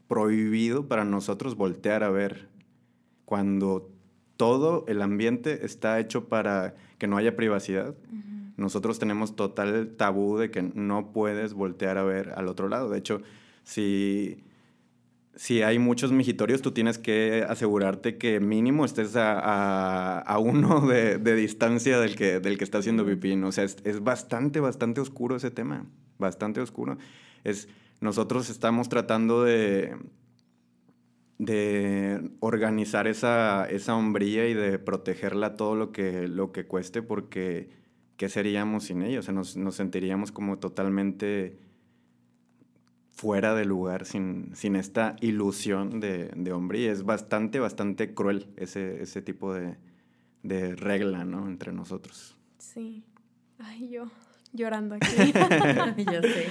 [0.07, 2.51] prohibido para nosotros voltear a ver
[3.25, 3.91] cuando
[4.37, 7.95] todo el ambiente está hecho para que no haya privacidad
[8.57, 12.89] nosotros tenemos total tabú de que no puedes voltear a ver al otro lado.
[12.89, 13.21] De hecho,
[13.63, 14.45] si,
[15.35, 21.19] si hay muchos mijitorios, tú tienes que asegurarte que mínimo estés a, a, uno de,
[21.19, 23.35] de, distancia del que, del que está haciendo pipí.
[23.43, 25.87] O sea, es, es, bastante, bastante oscuro ese tema.
[26.19, 26.99] Bastante oscuro.
[27.43, 27.69] Es,
[28.01, 29.97] nosotros estamos tratando de
[31.39, 37.71] de organizar esa, esa hombría y de protegerla todo lo que, lo que cueste porque
[38.17, 39.25] ¿qué seríamos sin ellos?
[39.25, 41.59] O sea, nos, nos sentiríamos como totalmente
[43.11, 46.81] fuera de lugar sin, sin esta ilusión de, de, hombre.
[46.81, 49.77] Y es bastante, bastante cruel ese, ese tipo de,
[50.43, 51.47] de regla, ¿no?
[51.47, 52.37] Entre nosotros.
[52.59, 53.05] Sí.
[53.59, 54.11] Ay, yo
[54.53, 55.33] llorando aquí.
[56.13, 56.47] yo sé.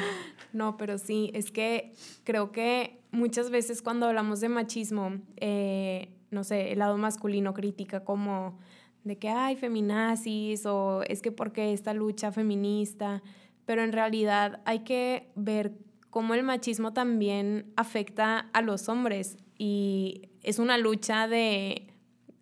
[0.51, 6.43] No, pero sí, es que creo que muchas veces cuando hablamos de machismo, eh, no
[6.43, 8.59] sé, el lado masculino critica como
[9.03, 13.21] de que hay feminazis o es que porque esta lucha feminista,
[13.65, 15.73] pero en realidad hay que ver
[16.09, 21.87] cómo el machismo también afecta a los hombres y es una lucha de,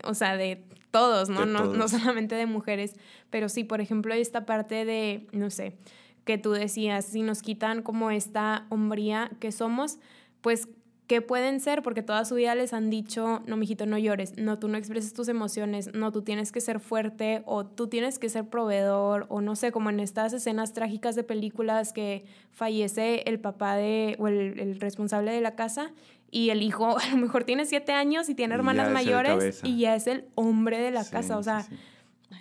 [0.04, 1.46] o sea, de todos, ¿no?
[1.46, 2.96] no, no solamente de mujeres,
[3.30, 5.78] pero sí, por ejemplo, esta parte de, no sé,
[6.26, 9.98] que tú decías, si nos quitan como esta hombría que somos,
[10.42, 10.68] pues
[11.12, 11.84] ¿Qué pueden ser?
[11.84, 15.12] Porque toda su vida les han dicho, no, mijito, no llores, no, tú no expreses
[15.12, 19.42] tus emociones, no, tú tienes que ser fuerte o tú tienes que ser proveedor o
[19.42, 24.30] no sé, como en estas escenas trágicas de películas que fallece el papá de, o
[24.30, 25.92] el, responsable de la casa
[26.32, 29.98] y el hijo a lo mejor tiene siete años y tiene hermanas mayores y ya
[29.98, 31.68] es el hombre de la casa, o sea...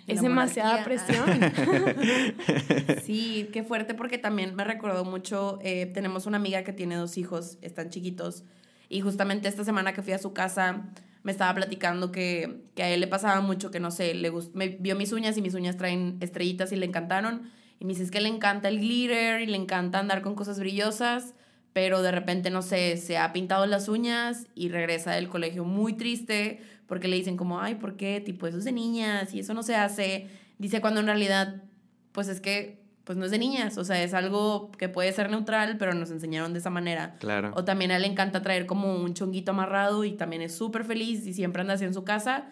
[0.07, 1.25] Es demasiada presión.
[3.03, 7.17] sí, qué fuerte porque también me recordó mucho, eh, tenemos una amiga que tiene dos
[7.17, 8.45] hijos, están chiquitos,
[8.91, 10.83] y justamente esta semana que fui a su casa,
[11.23, 14.67] me estaba platicando que, que a él le pasaba mucho que, no sé, le me
[14.67, 17.49] vio mis uñas y mis uñas traen estrellitas y le encantaron.
[17.79, 20.59] Y me dice, es que le encanta el glitter y le encanta andar con cosas
[20.59, 21.35] brillosas,
[21.71, 25.93] pero de repente, no sé, se ha pintado las uñas y regresa del colegio muy
[25.93, 28.19] triste porque le dicen como, ay, ¿por qué?
[28.19, 30.27] Tipo, eso es de niñas y eso no se hace.
[30.57, 31.63] Dice cuando en realidad,
[32.11, 32.80] pues es que,
[33.11, 36.11] pues no es de niñas, o sea, es algo que puede ser neutral, pero nos
[36.11, 37.17] enseñaron de esa manera.
[37.19, 37.51] Claro.
[37.57, 40.85] O también a él le encanta traer como un chonguito amarrado y también es súper
[40.85, 42.45] feliz y siempre anda así en su casa,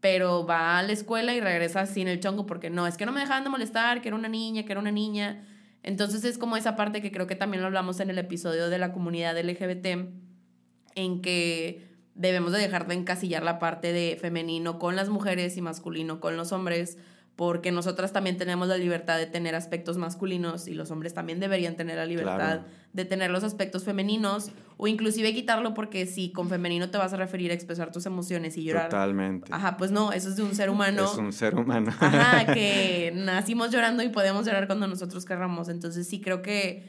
[0.00, 3.12] pero va a la escuela y regresa sin el chongo porque no, es que no
[3.12, 5.44] me dejaban de molestar, que era una niña, que era una niña.
[5.82, 8.78] Entonces es como esa parte que creo que también lo hablamos en el episodio de
[8.78, 9.86] la comunidad LGBT,
[10.94, 15.60] en que debemos de dejar de encasillar la parte de femenino con las mujeres y
[15.60, 16.96] masculino con los hombres,
[17.36, 21.76] porque nosotras también tenemos la libertad de tener aspectos masculinos y los hombres también deberían
[21.76, 22.62] tener la libertad
[22.94, 27.18] de tener los aspectos femeninos o inclusive quitarlo porque si con femenino te vas a
[27.18, 28.88] referir a expresar tus emociones y llorar.
[28.88, 29.52] Totalmente.
[29.52, 31.04] Ajá, pues no, eso es de un ser humano.
[31.04, 31.92] Es un ser humano.
[32.00, 35.68] Ajá, que nacimos llorando y podemos llorar cuando nosotros querramos.
[35.68, 36.88] Entonces sí creo que,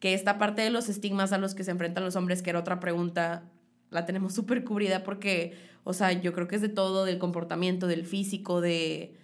[0.00, 2.58] que esta parte de los estigmas a los que se enfrentan los hombres, que era
[2.58, 3.44] otra pregunta,
[3.90, 7.86] la tenemos súper cubrida porque, o sea, yo creo que es de todo, del comportamiento,
[7.86, 9.16] del físico, de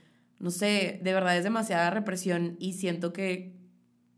[0.42, 3.54] no sé, de verdad es demasiada represión y siento que,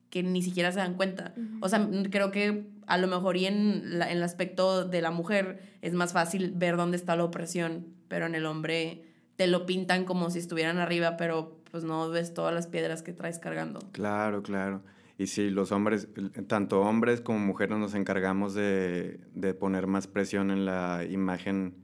[0.09, 1.35] que ni siquiera se dan cuenta.
[1.61, 5.61] O sea, creo que a lo mejor y en, en el aspecto de la mujer
[5.83, 9.05] es más fácil ver dónde está la opresión, pero en el hombre
[9.37, 13.13] te lo pintan como si estuvieran arriba, pero pues no ves todas las piedras que
[13.13, 13.81] traes cargando.
[13.93, 14.83] Claro, claro.
[15.19, 16.09] Y sí, los hombres,
[16.47, 21.84] tanto hombres como mujeres nos encargamos de, de poner más presión en la imagen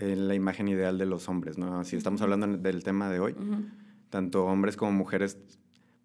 [0.00, 1.84] la imagen ideal de los hombres, ¿no?
[1.84, 3.34] Si estamos hablando del tema de hoy,
[4.10, 5.38] tanto hombres como mujeres,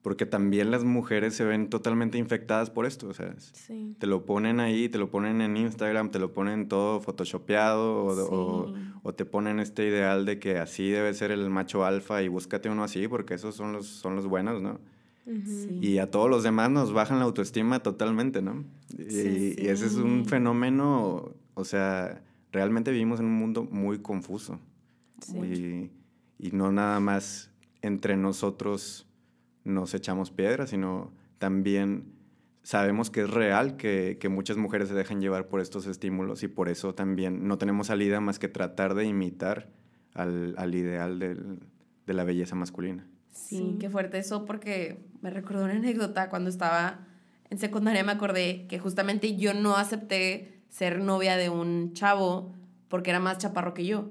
[0.01, 3.33] porque también las mujeres se ven totalmente infectadas por esto, o sea,
[3.97, 8.73] te lo ponen ahí, te lo ponen en Instagram, te lo ponen todo photoshopeado o,
[9.03, 12.69] o, te ponen este ideal de que así debe ser el macho alfa y búscate
[12.69, 14.79] uno así porque esos son los, son los buenos, ¿no?
[15.81, 18.65] Y a todos los demás nos bajan la autoestima totalmente, ¿no?
[18.97, 22.21] y ese es un fenómeno, o sea,
[22.53, 24.59] realmente vivimos en un mundo muy confuso.
[25.33, 25.89] Y,
[26.37, 29.07] y, no nada más entre nosotros
[29.63, 32.13] nos echamos piedras, sino también
[32.61, 36.49] sabemos que es real que, que, muchas mujeres se dejan llevar por estos estímulos y
[36.49, 39.69] por eso también no tenemos salida más que tratar de imitar
[40.13, 41.59] al, al ideal del,
[42.05, 43.07] de la belleza masculina.
[43.31, 47.07] Sí, sí, qué fuerte eso porque me recordó una anécdota cuando estaba
[47.49, 52.51] en secundaria me acordé que justamente yo no acepté ser novia de un chavo
[52.87, 54.09] porque era más chaparro que yo.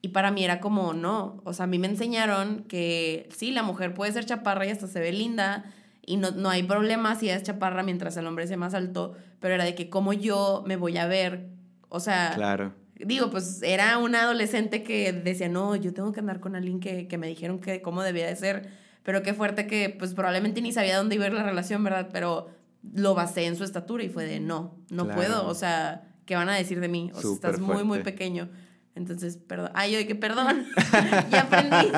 [0.00, 3.64] Y para mí era como, no, o sea, a mí me enseñaron que sí, la
[3.64, 5.64] mujer puede ser chaparra y hasta se ve linda
[6.06, 9.54] y no, no hay problema si es chaparra mientras el hombre sea más alto, pero
[9.54, 11.48] era de que como yo me voy a ver,
[11.88, 12.74] o sea, claro.
[12.94, 17.08] digo, pues era una adolescente que decía, no, yo tengo que andar con alguien que,
[17.08, 18.68] que me dijeron que cómo debía de ser,
[19.02, 22.10] pero qué fuerte que pues probablemente ni sabía dónde iba a ir la relación, ¿verdad?
[22.12, 22.50] Pero
[22.92, 26.48] lo basé en su estatura y fue de no, no puedo, o sea, ¿qué van
[26.48, 27.10] a decir de mí?
[27.14, 28.50] O sea, estás muy, muy pequeño.
[28.96, 29.72] Entonces, perdón.
[29.74, 30.66] Ay, yo que perdón.
[31.30, 31.90] ya aprendí.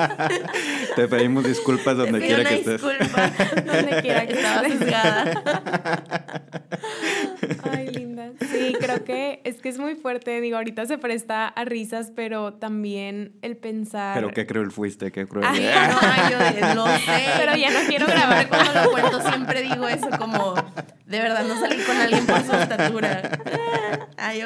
[0.95, 2.81] Te pedimos disculpas donde quiera que estés.
[2.81, 3.31] disculpa
[3.65, 5.43] donde quiera que estaba juzgada.
[7.71, 8.06] Ay,
[8.51, 10.39] Sí, creo que es que es muy fuerte.
[10.41, 14.15] Digo, ahorita se presta a risas, pero también el pensar.
[14.15, 15.45] Pero qué cruel fuiste, qué cruel.
[15.47, 15.61] Ay,
[15.91, 17.25] no, ay, yo lo sé.
[17.37, 19.21] Pero ya no quiero grabar cuando lo cuento.
[19.21, 20.55] Siempre digo eso, como
[21.05, 23.39] de verdad no salir con alguien por su estatura.
[24.17, 24.43] Ay,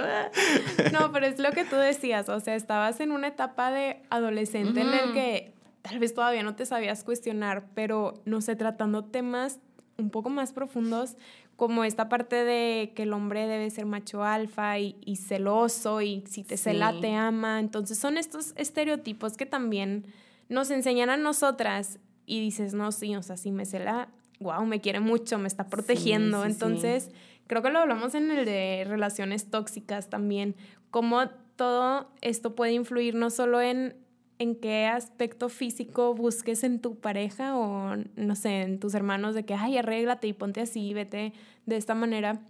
[0.91, 2.29] no, pero es lo que tú decías.
[2.29, 6.55] O sea, estabas en una etapa de adolescente en el que tal vez todavía no
[6.55, 9.59] te sabías cuestionar, pero no sé, tratando temas
[9.97, 11.15] un poco más profundos,
[11.61, 16.43] como esta parte de que el hombre debe ser macho alfa y, celoso y si
[16.43, 17.59] te cela te ama.
[17.59, 20.07] Entonces son estos estereotipos que también
[20.49, 24.81] nos enseñan a nosotras y dices, no, sí, o sea, si me cela, wow, me
[24.81, 26.45] quiere mucho, me está protegiendo.
[26.45, 27.11] Entonces,
[27.45, 30.55] creo que lo hablamos en el de relaciones tóxicas también,
[30.89, 34.00] cómo todo esto puede influir no solo en,
[34.41, 39.45] en qué aspecto físico busques en tu pareja o, no sé, en tus hermanos de
[39.45, 41.33] que, ay, arréglate y ponte así, vete
[41.65, 42.41] de esta manera,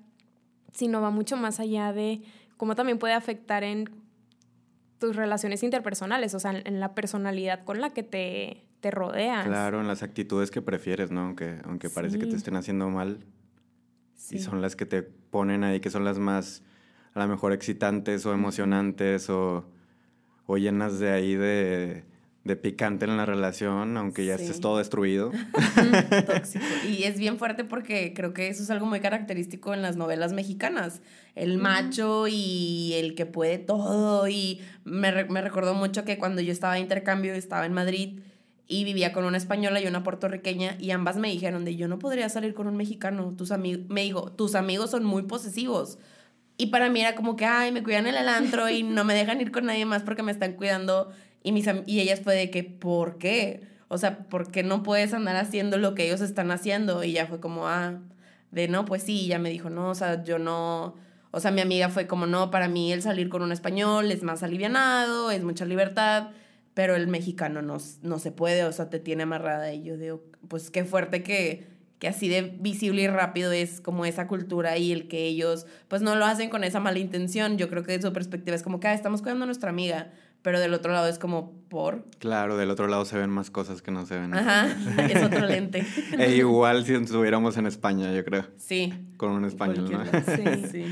[0.72, 2.22] sino va mucho más allá de
[2.56, 3.90] cómo también puede afectar en
[5.00, 9.46] tus relaciones interpersonales, o sea, en la personalidad con la que te, te rodeas.
[9.46, 11.22] Claro, en las actitudes que prefieres, ¿no?
[11.22, 13.26] Aunque, aunque parece que te estén haciendo mal.
[14.30, 16.64] Y son las que te ponen ahí, que son las más
[17.14, 19.66] a lo mejor excitantes o emocionantes o,
[20.52, 22.04] o llenas de ahí de,
[22.44, 25.32] de, picante en la relación, aunque ya estés todo destruido.
[26.28, 26.66] Tóxico.
[26.90, 30.34] Y es bien fuerte porque creo que eso es algo muy característico en las novelas
[30.34, 31.02] mexicanas.
[31.36, 34.28] El macho y el que puede todo.
[34.28, 38.20] Y me, me recordó mucho que cuando yo estaba de intercambio, estaba en Madrid
[38.68, 41.98] y vivía con una española y una puertorriqueña y ambas me dijeron de yo no
[41.98, 45.98] podría salir con un mexicano, tus amigos, me dijo, tus amigos son muy posesivos.
[46.62, 49.42] Y para mí era como que, ay, me cuidan el antro y no me dejan
[49.42, 51.12] ir con nadie más porque me están cuidando.
[51.42, 53.68] Y, mis, y ellas fue de que, ¿por qué?
[53.88, 57.04] O sea, ¿por qué no puedes andar haciendo lo que ellos están haciendo?
[57.04, 58.00] Y ya fue como, ah,
[58.52, 60.96] de no, pues sí, y ya me dijo, no, o sea, yo no,
[61.32, 64.22] o sea, mi amiga fue como, no, para mí el salir con un español es
[64.22, 66.30] más alivianado, es mucha libertad
[66.74, 69.74] pero el mexicano no, no se puede, o sea, te tiene amarrada.
[69.74, 71.68] Y yo digo, pues qué fuerte que,
[72.02, 76.02] que así de visible y rápido es como esa cultura y el que ellos, pues
[76.02, 77.60] no lo hacen con esa mala intención.
[77.60, 80.12] Yo creo que de su perspectiva es como que ah, estamos cuidando a nuestra amiga,
[80.42, 82.04] pero del otro lado es como por.
[82.18, 84.34] Claro, del otro lado se ven más cosas que no se ven.
[84.34, 84.76] Ajá,
[85.12, 85.86] es otro lente.
[86.18, 88.48] e igual si estuviéramos en España, yo creo.
[88.58, 88.92] Sí.
[89.18, 90.04] Con un español, ¿no?
[90.04, 90.68] Sí.
[90.72, 90.86] sí.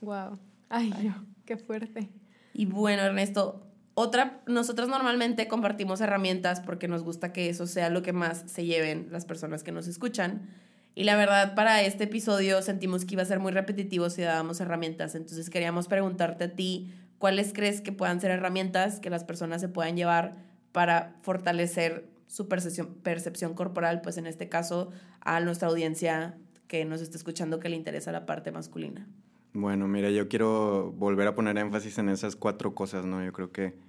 [0.00, 0.38] Wow.
[0.68, 1.12] Ay, Ay,
[1.44, 2.08] qué fuerte.
[2.54, 3.65] Y bueno, Ernesto,
[3.98, 8.66] otra, nosotros normalmente compartimos herramientas porque nos gusta que eso sea lo que más se
[8.66, 10.50] lleven las personas que nos escuchan.
[10.94, 14.60] Y la verdad, para este episodio sentimos que iba a ser muy repetitivo si dábamos
[14.60, 15.14] herramientas.
[15.14, 19.70] Entonces queríamos preguntarte a ti, ¿cuáles crees que puedan ser herramientas que las personas se
[19.70, 20.36] puedan llevar
[20.72, 24.02] para fortalecer su percepción, percepción corporal?
[24.02, 24.90] Pues en este caso,
[25.22, 26.36] a nuestra audiencia
[26.68, 29.08] que nos está escuchando que le interesa la parte masculina.
[29.54, 33.24] Bueno, mira, yo quiero volver a poner énfasis en esas cuatro cosas, ¿no?
[33.24, 33.85] Yo creo que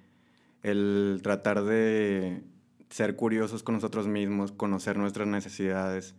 [0.64, 2.44] el tratar de
[2.90, 6.16] ser curiosos con nosotros mismos, conocer nuestras necesidades,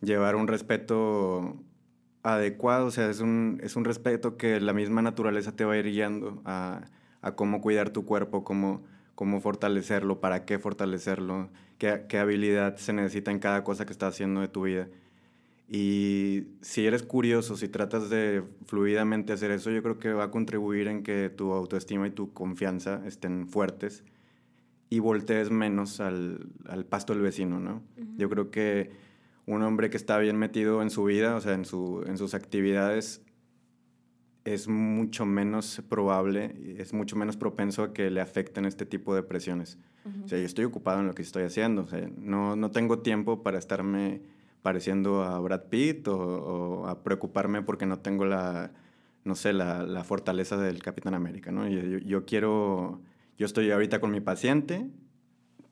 [0.00, 1.62] llevar un respeto
[2.22, 5.78] adecuado, o sea, es un, es un respeto que la misma naturaleza te va a
[5.78, 6.84] ir guiando a,
[7.20, 8.84] a cómo cuidar tu cuerpo, cómo,
[9.14, 14.14] cómo fortalecerlo, para qué fortalecerlo, qué, qué habilidad se necesita en cada cosa que estás
[14.14, 14.88] haciendo de tu vida.
[15.68, 20.30] Y si eres curioso, si tratas de fluidamente hacer eso, yo creo que va a
[20.30, 24.04] contribuir en que tu autoestima y tu confianza estén fuertes
[24.90, 27.82] y voltees menos al, al pasto del vecino, ¿no?
[28.16, 28.90] Yo creo que
[29.46, 32.34] un hombre que está bien metido en su vida, o sea, en, su, en sus
[32.34, 33.22] actividades,
[34.44, 39.22] es mucho menos probable, es mucho menos propenso a que le afecten este tipo de
[39.22, 39.78] presiones.
[40.22, 42.98] O sea, yo estoy ocupado en lo que estoy haciendo, o sea, no, no tengo
[42.98, 44.20] tiempo para estarme
[44.64, 48.72] pareciendo a Brad Pitt o, a preocuparme porque no tengo la,
[49.22, 51.68] no sé, la, la fortaleza del Capitán América, ¿no?
[51.68, 53.02] Yo, yo, quiero,
[53.36, 54.88] yo estoy ahorita con mi paciente,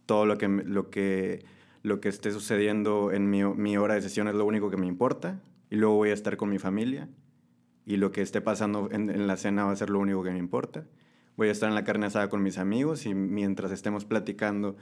[0.05, 1.43] todo lo que, lo que,
[1.83, 4.87] lo que esté sucediendo en mi, mi hora de sesión es lo único que me
[4.87, 5.41] importa,
[5.71, 7.09] y luego voy a estar con mi familia,
[7.87, 10.33] y lo que esté pasando en, en la cena va a ser lo único que
[10.33, 10.85] me importa.
[11.39, 14.77] Voy a estar en la carne asada con mis amigos y mientras estemos platicando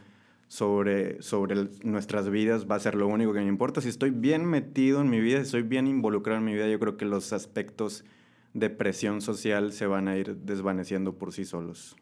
[0.51, 3.81] sobre, sobre nuestras vidas va a ser lo único que me importa.
[3.81, 6.81] Si estoy bien metido en mi vida, si estoy bien involucrado en mi vida, yo
[6.81, 8.05] creo que los aspectos
[8.53, 11.95] de presión social se van a ir desvaneciendo por sí solos.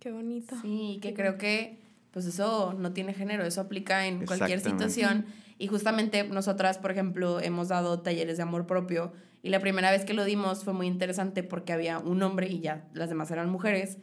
[0.00, 0.56] Qué bonito.
[0.62, 1.78] Sí, que creo que
[2.12, 5.26] pues eso no tiene género, eso aplica en cualquier situación.
[5.58, 9.12] Y justamente nosotras, por ejemplo, hemos dado talleres de amor propio
[9.42, 12.60] y la primera vez que lo dimos fue muy interesante porque había un hombre y
[12.60, 13.98] ya las demás eran mujeres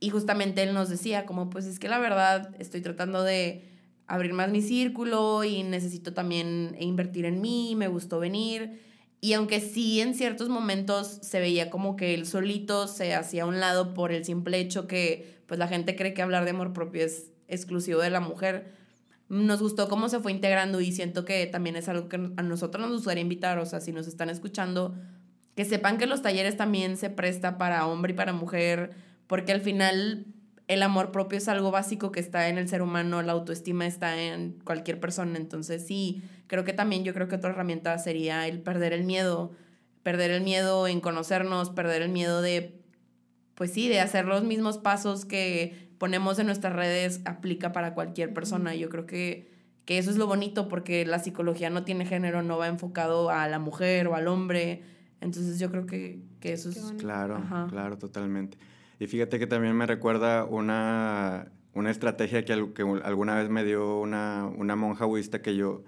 [0.00, 3.64] y justamente él nos decía como, pues es que la verdad estoy tratando de
[4.06, 8.80] abrir más mi círculo y necesito también invertir en mí, me gustó venir.
[9.20, 13.46] Y aunque sí en ciertos momentos se veía como que él solito se hacía a
[13.46, 16.72] un lado por el simple hecho que pues la gente cree que hablar de amor
[16.72, 18.72] propio es exclusivo de la mujer,
[19.28, 22.82] nos gustó cómo se fue integrando y siento que también es algo que a nosotros
[22.82, 24.94] nos gustaría invitar, o sea, si nos están escuchando,
[25.54, 28.94] que sepan que los talleres también se presta para hombre y para mujer,
[29.26, 30.26] porque al final
[30.68, 34.20] el amor propio es algo básico que está en el ser humano, la autoestima está
[34.20, 38.60] en cualquier persona, entonces sí, creo que también yo creo que otra herramienta sería el
[38.60, 39.52] perder el miedo,
[40.02, 42.80] perder el miedo en conocernos, perder el miedo de,
[43.54, 48.34] pues sí, de hacer los mismos pasos que ponemos en nuestras redes, aplica para cualquier
[48.34, 49.50] persona, yo creo que,
[49.84, 53.46] que eso es lo bonito porque la psicología no tiene género, no va enfocado a
[53.46, 54.82] la mujer o al hombre,
[55.20, 56.92] entonces yo creo que, que eso es...
[56.98, 58.58] Claro, claro, totalmente.
[58.98, 64.00] Y fíjate que también me recuerda una, una estrategia que, que, alguna vez me dio
[64.00, 65.84] una, una, monja budista que yo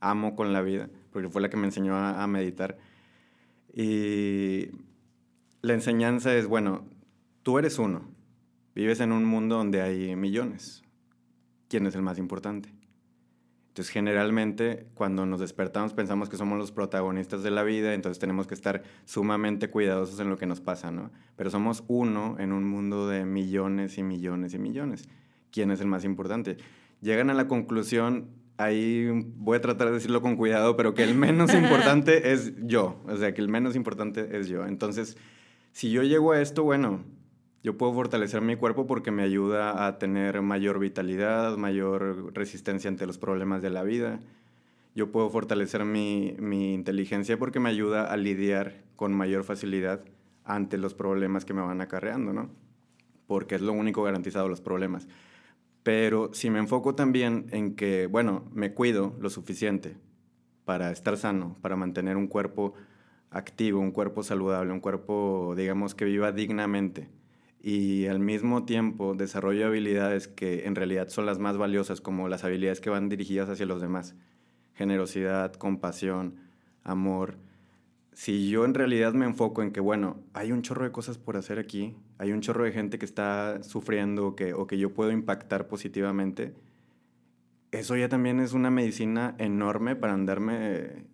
[0.00, 2.78] amo con la vida, porque fue la que me enseñó a, a meditar.
[3.72, 4.68] Y
[5.62, 6.84] la enseñanza es, bueno,
[7.42, 8.02] tú eres uno,
[8.74, 10.82] vives en un mundo donde hay millones.
[11.68, 12.79] ¿Quién es el más importante?
[13.80, 18.46] Entonces, generalmente, cuando nos despertamos, pensamos que somos los protagonistas de la vida, entonces tenemos
[18.46, 21.10] que estar sumamente cuidadosos en lo que nos pasa, ¿no?
[21.34, 25.08] Pero somos uno en un mundo de millones y millones y millones.
[25.50, 26.58] ¿Quién es el más importante?
[27.00, 28.28] Llegan a la conclusión,
[28.58, 29.08] ahí
[29.38, 33.16] voy a tratar de decirlo con cuidado, pero que el menos importante es yo, o
[33.16, 34.66] sea, que el menos importante es yo.
[34.66, 35.16] Entonces,
[35.72, 37.02] si yo llego a esto, bueno,
[37.62, 43.06] Yo puedo fortalecer mi cuerpo porque me ayuda a tener mayor vitalidad, mayor resistencia ante
[43.06, 44.18] los problemas de la vida.
[44.94, 50.00] Yo puedo fortalecer mi, mi inteligencia porque me ayuda a lidiar con mayor facilidad
[50.44, 52.48] ante los problemas que me van acarreando, ¿no?
[53.26, 55.06] Porque es lo único garantizado, los problemas.
[55.82, 59.98] Pero si me enfoco también en que, bueno, me cuido lo suficiente
[60.64, 62.72] para estar sano, para mantener un cuerpo
[63.30, 67.19] activo, un cuerpo saludable, un cuerpo, digamos, que viva dignamente
[67.62, 72.44] y al mismo tiempo desarrollo habilidades que en realidad son las más valiosas, como las
[72.44, 74.14] habilidades que van dirigidas hacia los demás.
[74.74, 76.36] Generosidad, compasión,
[76.82, 77.36] amor,
[78.12, 81.36] si yo en realidad me enfoco en que, bueno, hay un chorro de cosas por
[81.36, 85.10] hacer aquí, hay un chorro de gente que está sufriendo que, o que yo puedo
[85.10, 86.54] impactar positivamente,
[87.70, 91.06] eso ya también es una medicina enorme para andarme,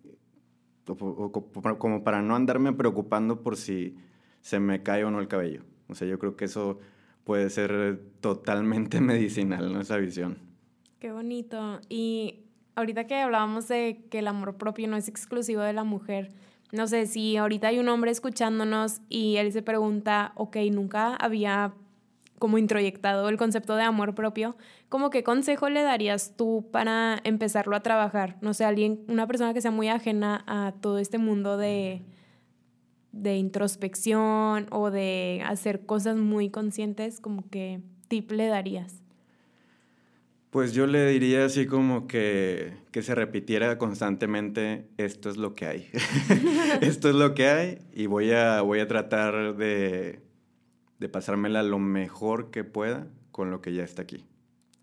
[1.77, 3.95] como para no andarme preocupando por si
[4.41, 5.63] se me cae o no el cabello.
[5.89, 6.79] O sea, yo creo que eso
[7.23, 9.81] puede ser totalmente medicinal, ¿no?
[9.81, 10.37] Esa visión.
[10.99, 11.79] Qué bonito.
[11.89, 16.31] Y ahorita que hablábamos de que el amor propio no es exclusivo de la mujer,
[16.71, 21.73] no sé, si ahorita hay un hombre escuchándonos y él se pregunta, ok, nunca había
[22.39, 24.57] como introyectado el concepto de amor propio,
[24.89, 28.37] ¿cómo qué consejo le darías tú para empezarlo a trabajar?
[28.41, 32.03] No sé, alguien, una persona que sea muy ajena a todo este mundo de,
[33.21, 39.01] de introspección o de hacer cosas muy conscientes, como que tip le darías?
[40.49, 45.65] Pues yo le diría así como que, que se repitiera constantemente, esto es lo que
[45.65, 45.89] hay.
[46.81, 50.21] esto es lo que hay y voy a, voy a tratar de,
[50.99, 54.25] de pasármela lo mejor que pueda con lo que ya está aquí.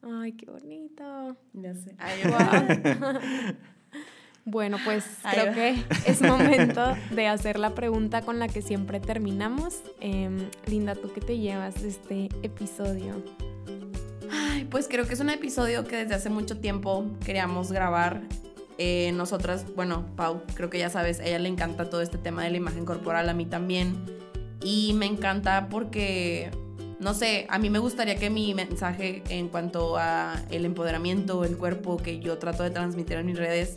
[0.02, 1.36] Ay, qué bonito.
[1.54, 1.96] Ya sé.
[4.44, 9.82] bueno, pues creo que es momento de hacer la pregunta con la que siempre terminamos.
[10.00, 13.22] Em, Linda, ¿tú qué te llevas de este episodio?
[14.70, 18.22] pues creo que es un episodio que desde hace mucho tiempo queríamos grabar.
[18.76, 22.42] Eh, nosotras, bueno, Pau, creo que ya sabes, a ella le encanta todo este tema
[22.42, 24.04] de la imagen corporal, a mí también.
[24.62, 26.50] Y me encanta porque,
[26.98, 31.56] no sé, a mí me gustaría que mi mensaje en cuanto a el empoderamiento, el
[31.56, 33.76] cuerpo que yo trato de transmitir en mis redes,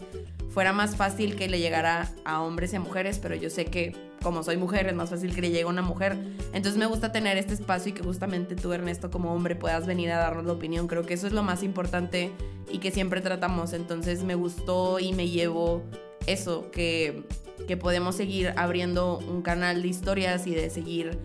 [0.58, 3.96] fuera más fácil que le llegara a hombres y a mujeres, pero yo sé que
[4.24, 6.18] como soy mujer es más fácil que le llegue a una mujer.
[6.52, 10.10] Entonces me gusta tener este espacio y que justamente tú, Ernesto, como hombre, puedas venir
[10.10, 10.88] a darnos la opinión.
[10.88, 12.32] Creo que eso es lo más importante
[12.72, 13.74] y que siempre tratamos.
[13.74, 15.84] Entonces me gustó y me llevo
[16.26, 17.22] eso, que,
[17.68, 21.20] que podemos seguir abriendo un canal de historias y de seguir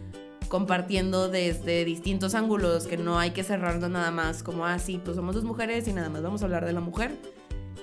[0.49, 5.17] compartiendo desde distintos ángulos, que no hay que cerrarlo nada más como, ah, sí, pues
[5.17, 7.13] somos dos mujeres y nada más vamos a hablar de la mujer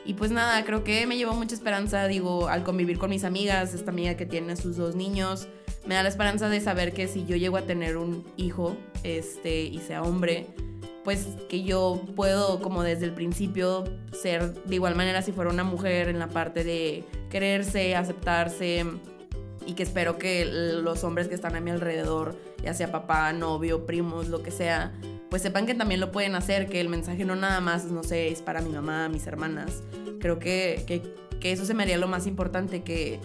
[0.10, 3.76] y pues nada, creo que me llevó mucha esperanza, digo, al convivir con mis amigas,
[3.76, 5.48] esta amiga que tiene sus dos niños,
[5.86, 9.62] me da la esperanza de saber que si yo llego a tener un hijo, este,
[9.62, 10.48] y sea hombre,
[11.04, 15.64] pues que yo puedo como desde el principio ser de igual manera si fuera una
[15.64, 18.88] mujer en la parte de quererse, aceptarse
[19.68, 23.86] y que espero que los hombres que están a mi alrededor, ya sea papá, novio,
[23.86, 24.92] primos, lo que sea,
[25.30, 28.30] pues sepan que también lo pueden hacer, que el mensaje no nada más, no sé,
[28.30, 29.84] es para mi mamá, mis hermanas.
[30.20, 30.84] Creo que,
[31.40, 33.20] que, eso se me haría lo más importante, que,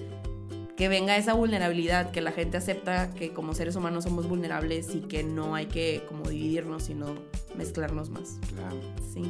[0.77, 5.01] que venga esa vulnerabilidad, que la gente acepta que como seres humanos somos vulnerables y
[5.01, 7.15] que no hay que como dividirnos, sino
[7.57, 8.39] mezclarnos más.
[8.55, 8.77] Claro.
[9.13, 9.23] Sí.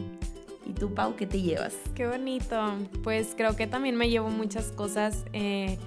[0.66, 1.74] ¿Y tú, Pau, qué te llevas?
[1.94, 2.56] Qué bonito.
[3.02, 5.24] Pues creo que también me llevo muchas cosas.
[5.32, 5.78] Eh,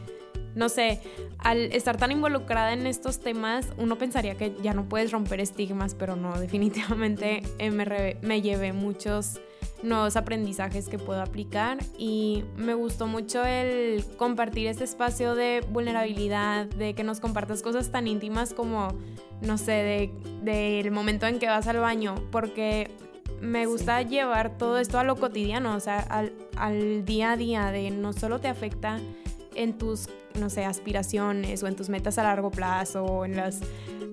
[0.57, 0.99] no sé,
[1.37, 5.93] al estar tan involucrada en estos temas, uno pensaría que ya no puedes romper estigmas,
[5.93, 9.39] pero no, definitivamente eh, me, me llevé muchos
[9.83, 16.65] nuevos aprendizajes que puedo aplicar y me gustó mucho el compartir este espacio de vulnerabilidad,
[16.65, 18.87] de que nos compartas cosas tan íntimas como,
[19.41, 20.09] no sé,
[20.43, 22.89] del de, momento en que vas al baño, porque
[23.41, 27.71] me gusta llevar todo esto a lo cotidiano, o sea, al, al día a día,
[27.71, 28.99] de no solo te afecta
[29.57, 30.07] en tus,
[30.39, 33.59] no sé, aspiraciones o en tus metas a largo plazo o en las,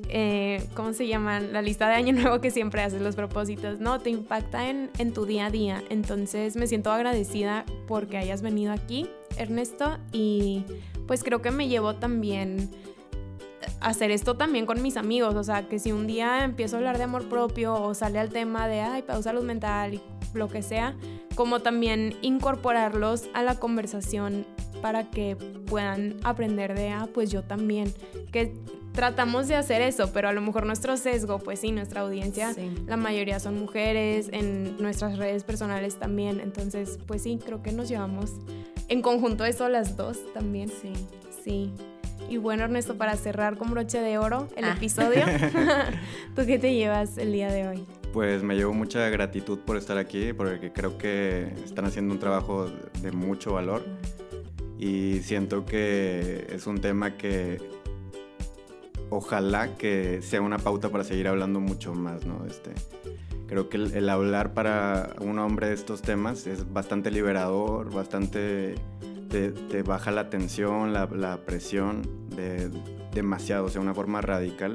[0.09, 1.53] eh, ¿cómo se llaman?
[1.53, 5.13] La lista de año nuevo que siempre haces, los propósitos, no, te impacta en, en
[5.13, 5.83] tu día a día.
[5.91, 10.65] Entonces me siento agradecida porque hayas venido aquí, Ernesto, y
[11.07, 12.71] pues creo que me llevo también
[13.81, 16.99] hacer esto también con mis amigos, o sea, que si un día empiezo a hablar
[16.99, 20.01] de amor propio o sale al tema de, ay, pausa salud mental y
[20.35, 20.97] lo que sea,
[21.35, 24.47] como también incorporarlos a la conversación
[24.85, 27.91] para que puedan aprender de, ah, pues yo también,
[28.33, 28.53] que
[28.93, 32.55] tratamos de hacer eso, pero a lo mejor nuestro sesgo, pues sí, nuestra audiencia,
[32.87, 37.89] la mayoría son mujeres, en nuestras redes personales también, entonces, pues sí, creo que nos
[37.89, 38.33] llevamos
[38.89, 40.69] en conjunto eso las dos también.
[40.69, 40.93] Sí.
[41.43, 41.73] Sí.
[42.29, 44.75] Y bueno, Ernesto, para cerrar con broche de oro el Ah.
[44.77, 45.25] episodio,
[46.37, 47.87] ¿tú qué te llevas el día de hoy?
[48.13, 52.67] Pues me llevo mucha gratitud por estar aquí, porque creo que están haciendo un trabajo
[53.01, 53.83] de mucho valor
[54.79, 57.61] y siento que es un tema que
[59.11, 62.45] ojalá que sea una pauta para seguir hablando mucho más, ¿no?
[62.47, 62.73] Este,
[63.47, 68.75] creo que el, el hablar para un hombre de estos temas es bastante liberador, bastante
[69.29, 72.71] te, te baja la tensión, la, la presión de
[73.13, 74.75] demasiado, o sea, una forma radical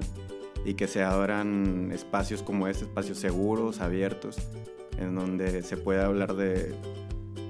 [0.65, 4.37] y que se abran espacios como este, espacios seguros, abiertos,
[4.97, 6.75] en donde se pueda hablar de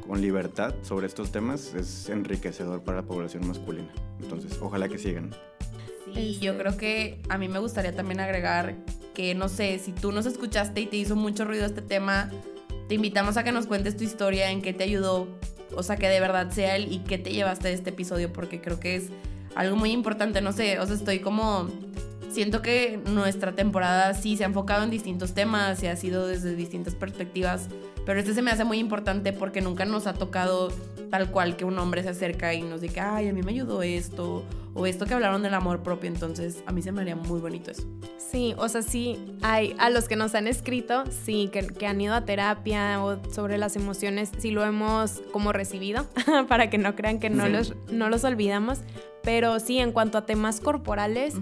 [0.10, 3.94] con libertad sobre estos temas es enriquecedor para la población masculina.
[4.20, 5.30] Entonces, ojalá que sigan.
[6.12, 8.76] Sí, yo creo que a mí me gustaría también agregar
[9.14, 12.32] que, no sé, si tú nos escuchaste y te hizo mucho ruido este tema,
[12.88, 15.28] te invitamos a que nos cuentes tu historia, en qué te ayudó,
[15.76, 18.60] o sea, que de verdad sea él y qué te llevaste de este episodio, porque
[18.62, 19.10] creo que es
[19.54, 21.70] algo muy importante, no sé, o sea, estoy como...
[22.32, 26.56] Siento que nuestra temporada sí se ha enfocado en distintos temas y ha sido desde
[26.56, 27.70] distintas perspectivas,
[28.10, 30.70] pero este se me hace muy importante porque nunca nos ha tocado
[31.12, 33.84] tal cual que un hombre se acerca y nos diga, ay, a mí me ayudó
[33.84, 34.44] esto,
[34.74, 37.70] o esto que hablaron del amor propio, entonces a mí se me haría muy bonito
[37.70, 37.84] eso.
[38.18, 42.02] Sí, o sea, sí, hay a los que nos han escrito, sí, que, que han
[42.02, 46.08] ido a terapia o sobre las emociones, sí lo hemos como recibido,
[46.48, 47.52] para que no crean que no, Sí.
[47.52, 48.80] los, no los olvidamos.
[49.22, 51.36] Pero sí, en cuanto a temas corporales.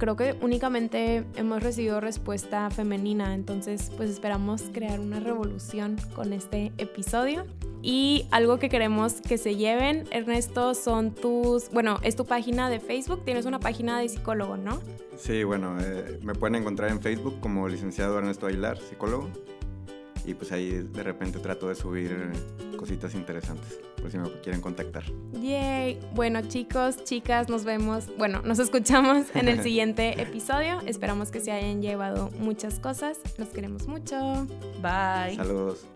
[0.00, 6.72] Creo que únicamente hemos recibido respuesta femenina, entonces pues esperamos crear una revolución con este
[6.78, 7.46] episodio.
[7.82, 12.80] Y algo que queremos que se lleven, Ernesto, son tus, bueno, es tu página de
[12.80, 14.80] Facebook, tienes una página de psicólogo, ¿no?
[15.16, 19.30] Sí, bueno, eh, me pueden encontrar en Facebook como licenciado Ernesto Aguilar, psicólogo.
[20.24, 22.30] Y pues ahí de repente trato de subir
[22.76, 25.04] cositas interesantes, por si me quieren contactar.
[25.32, 26.00] Yay.
[26.14, 30.80] Bueno, chicos, chicas, nos vemos, bueno, nos escuchamos en el siguiente episodio.
[30.86, 33.18] Esperamos que se hayan llevado muchas cosas.
[33.38, 34.46] Los queremos mucho.
[34.82, 35.36] Bye.
[35.36, 35.86] Saludos.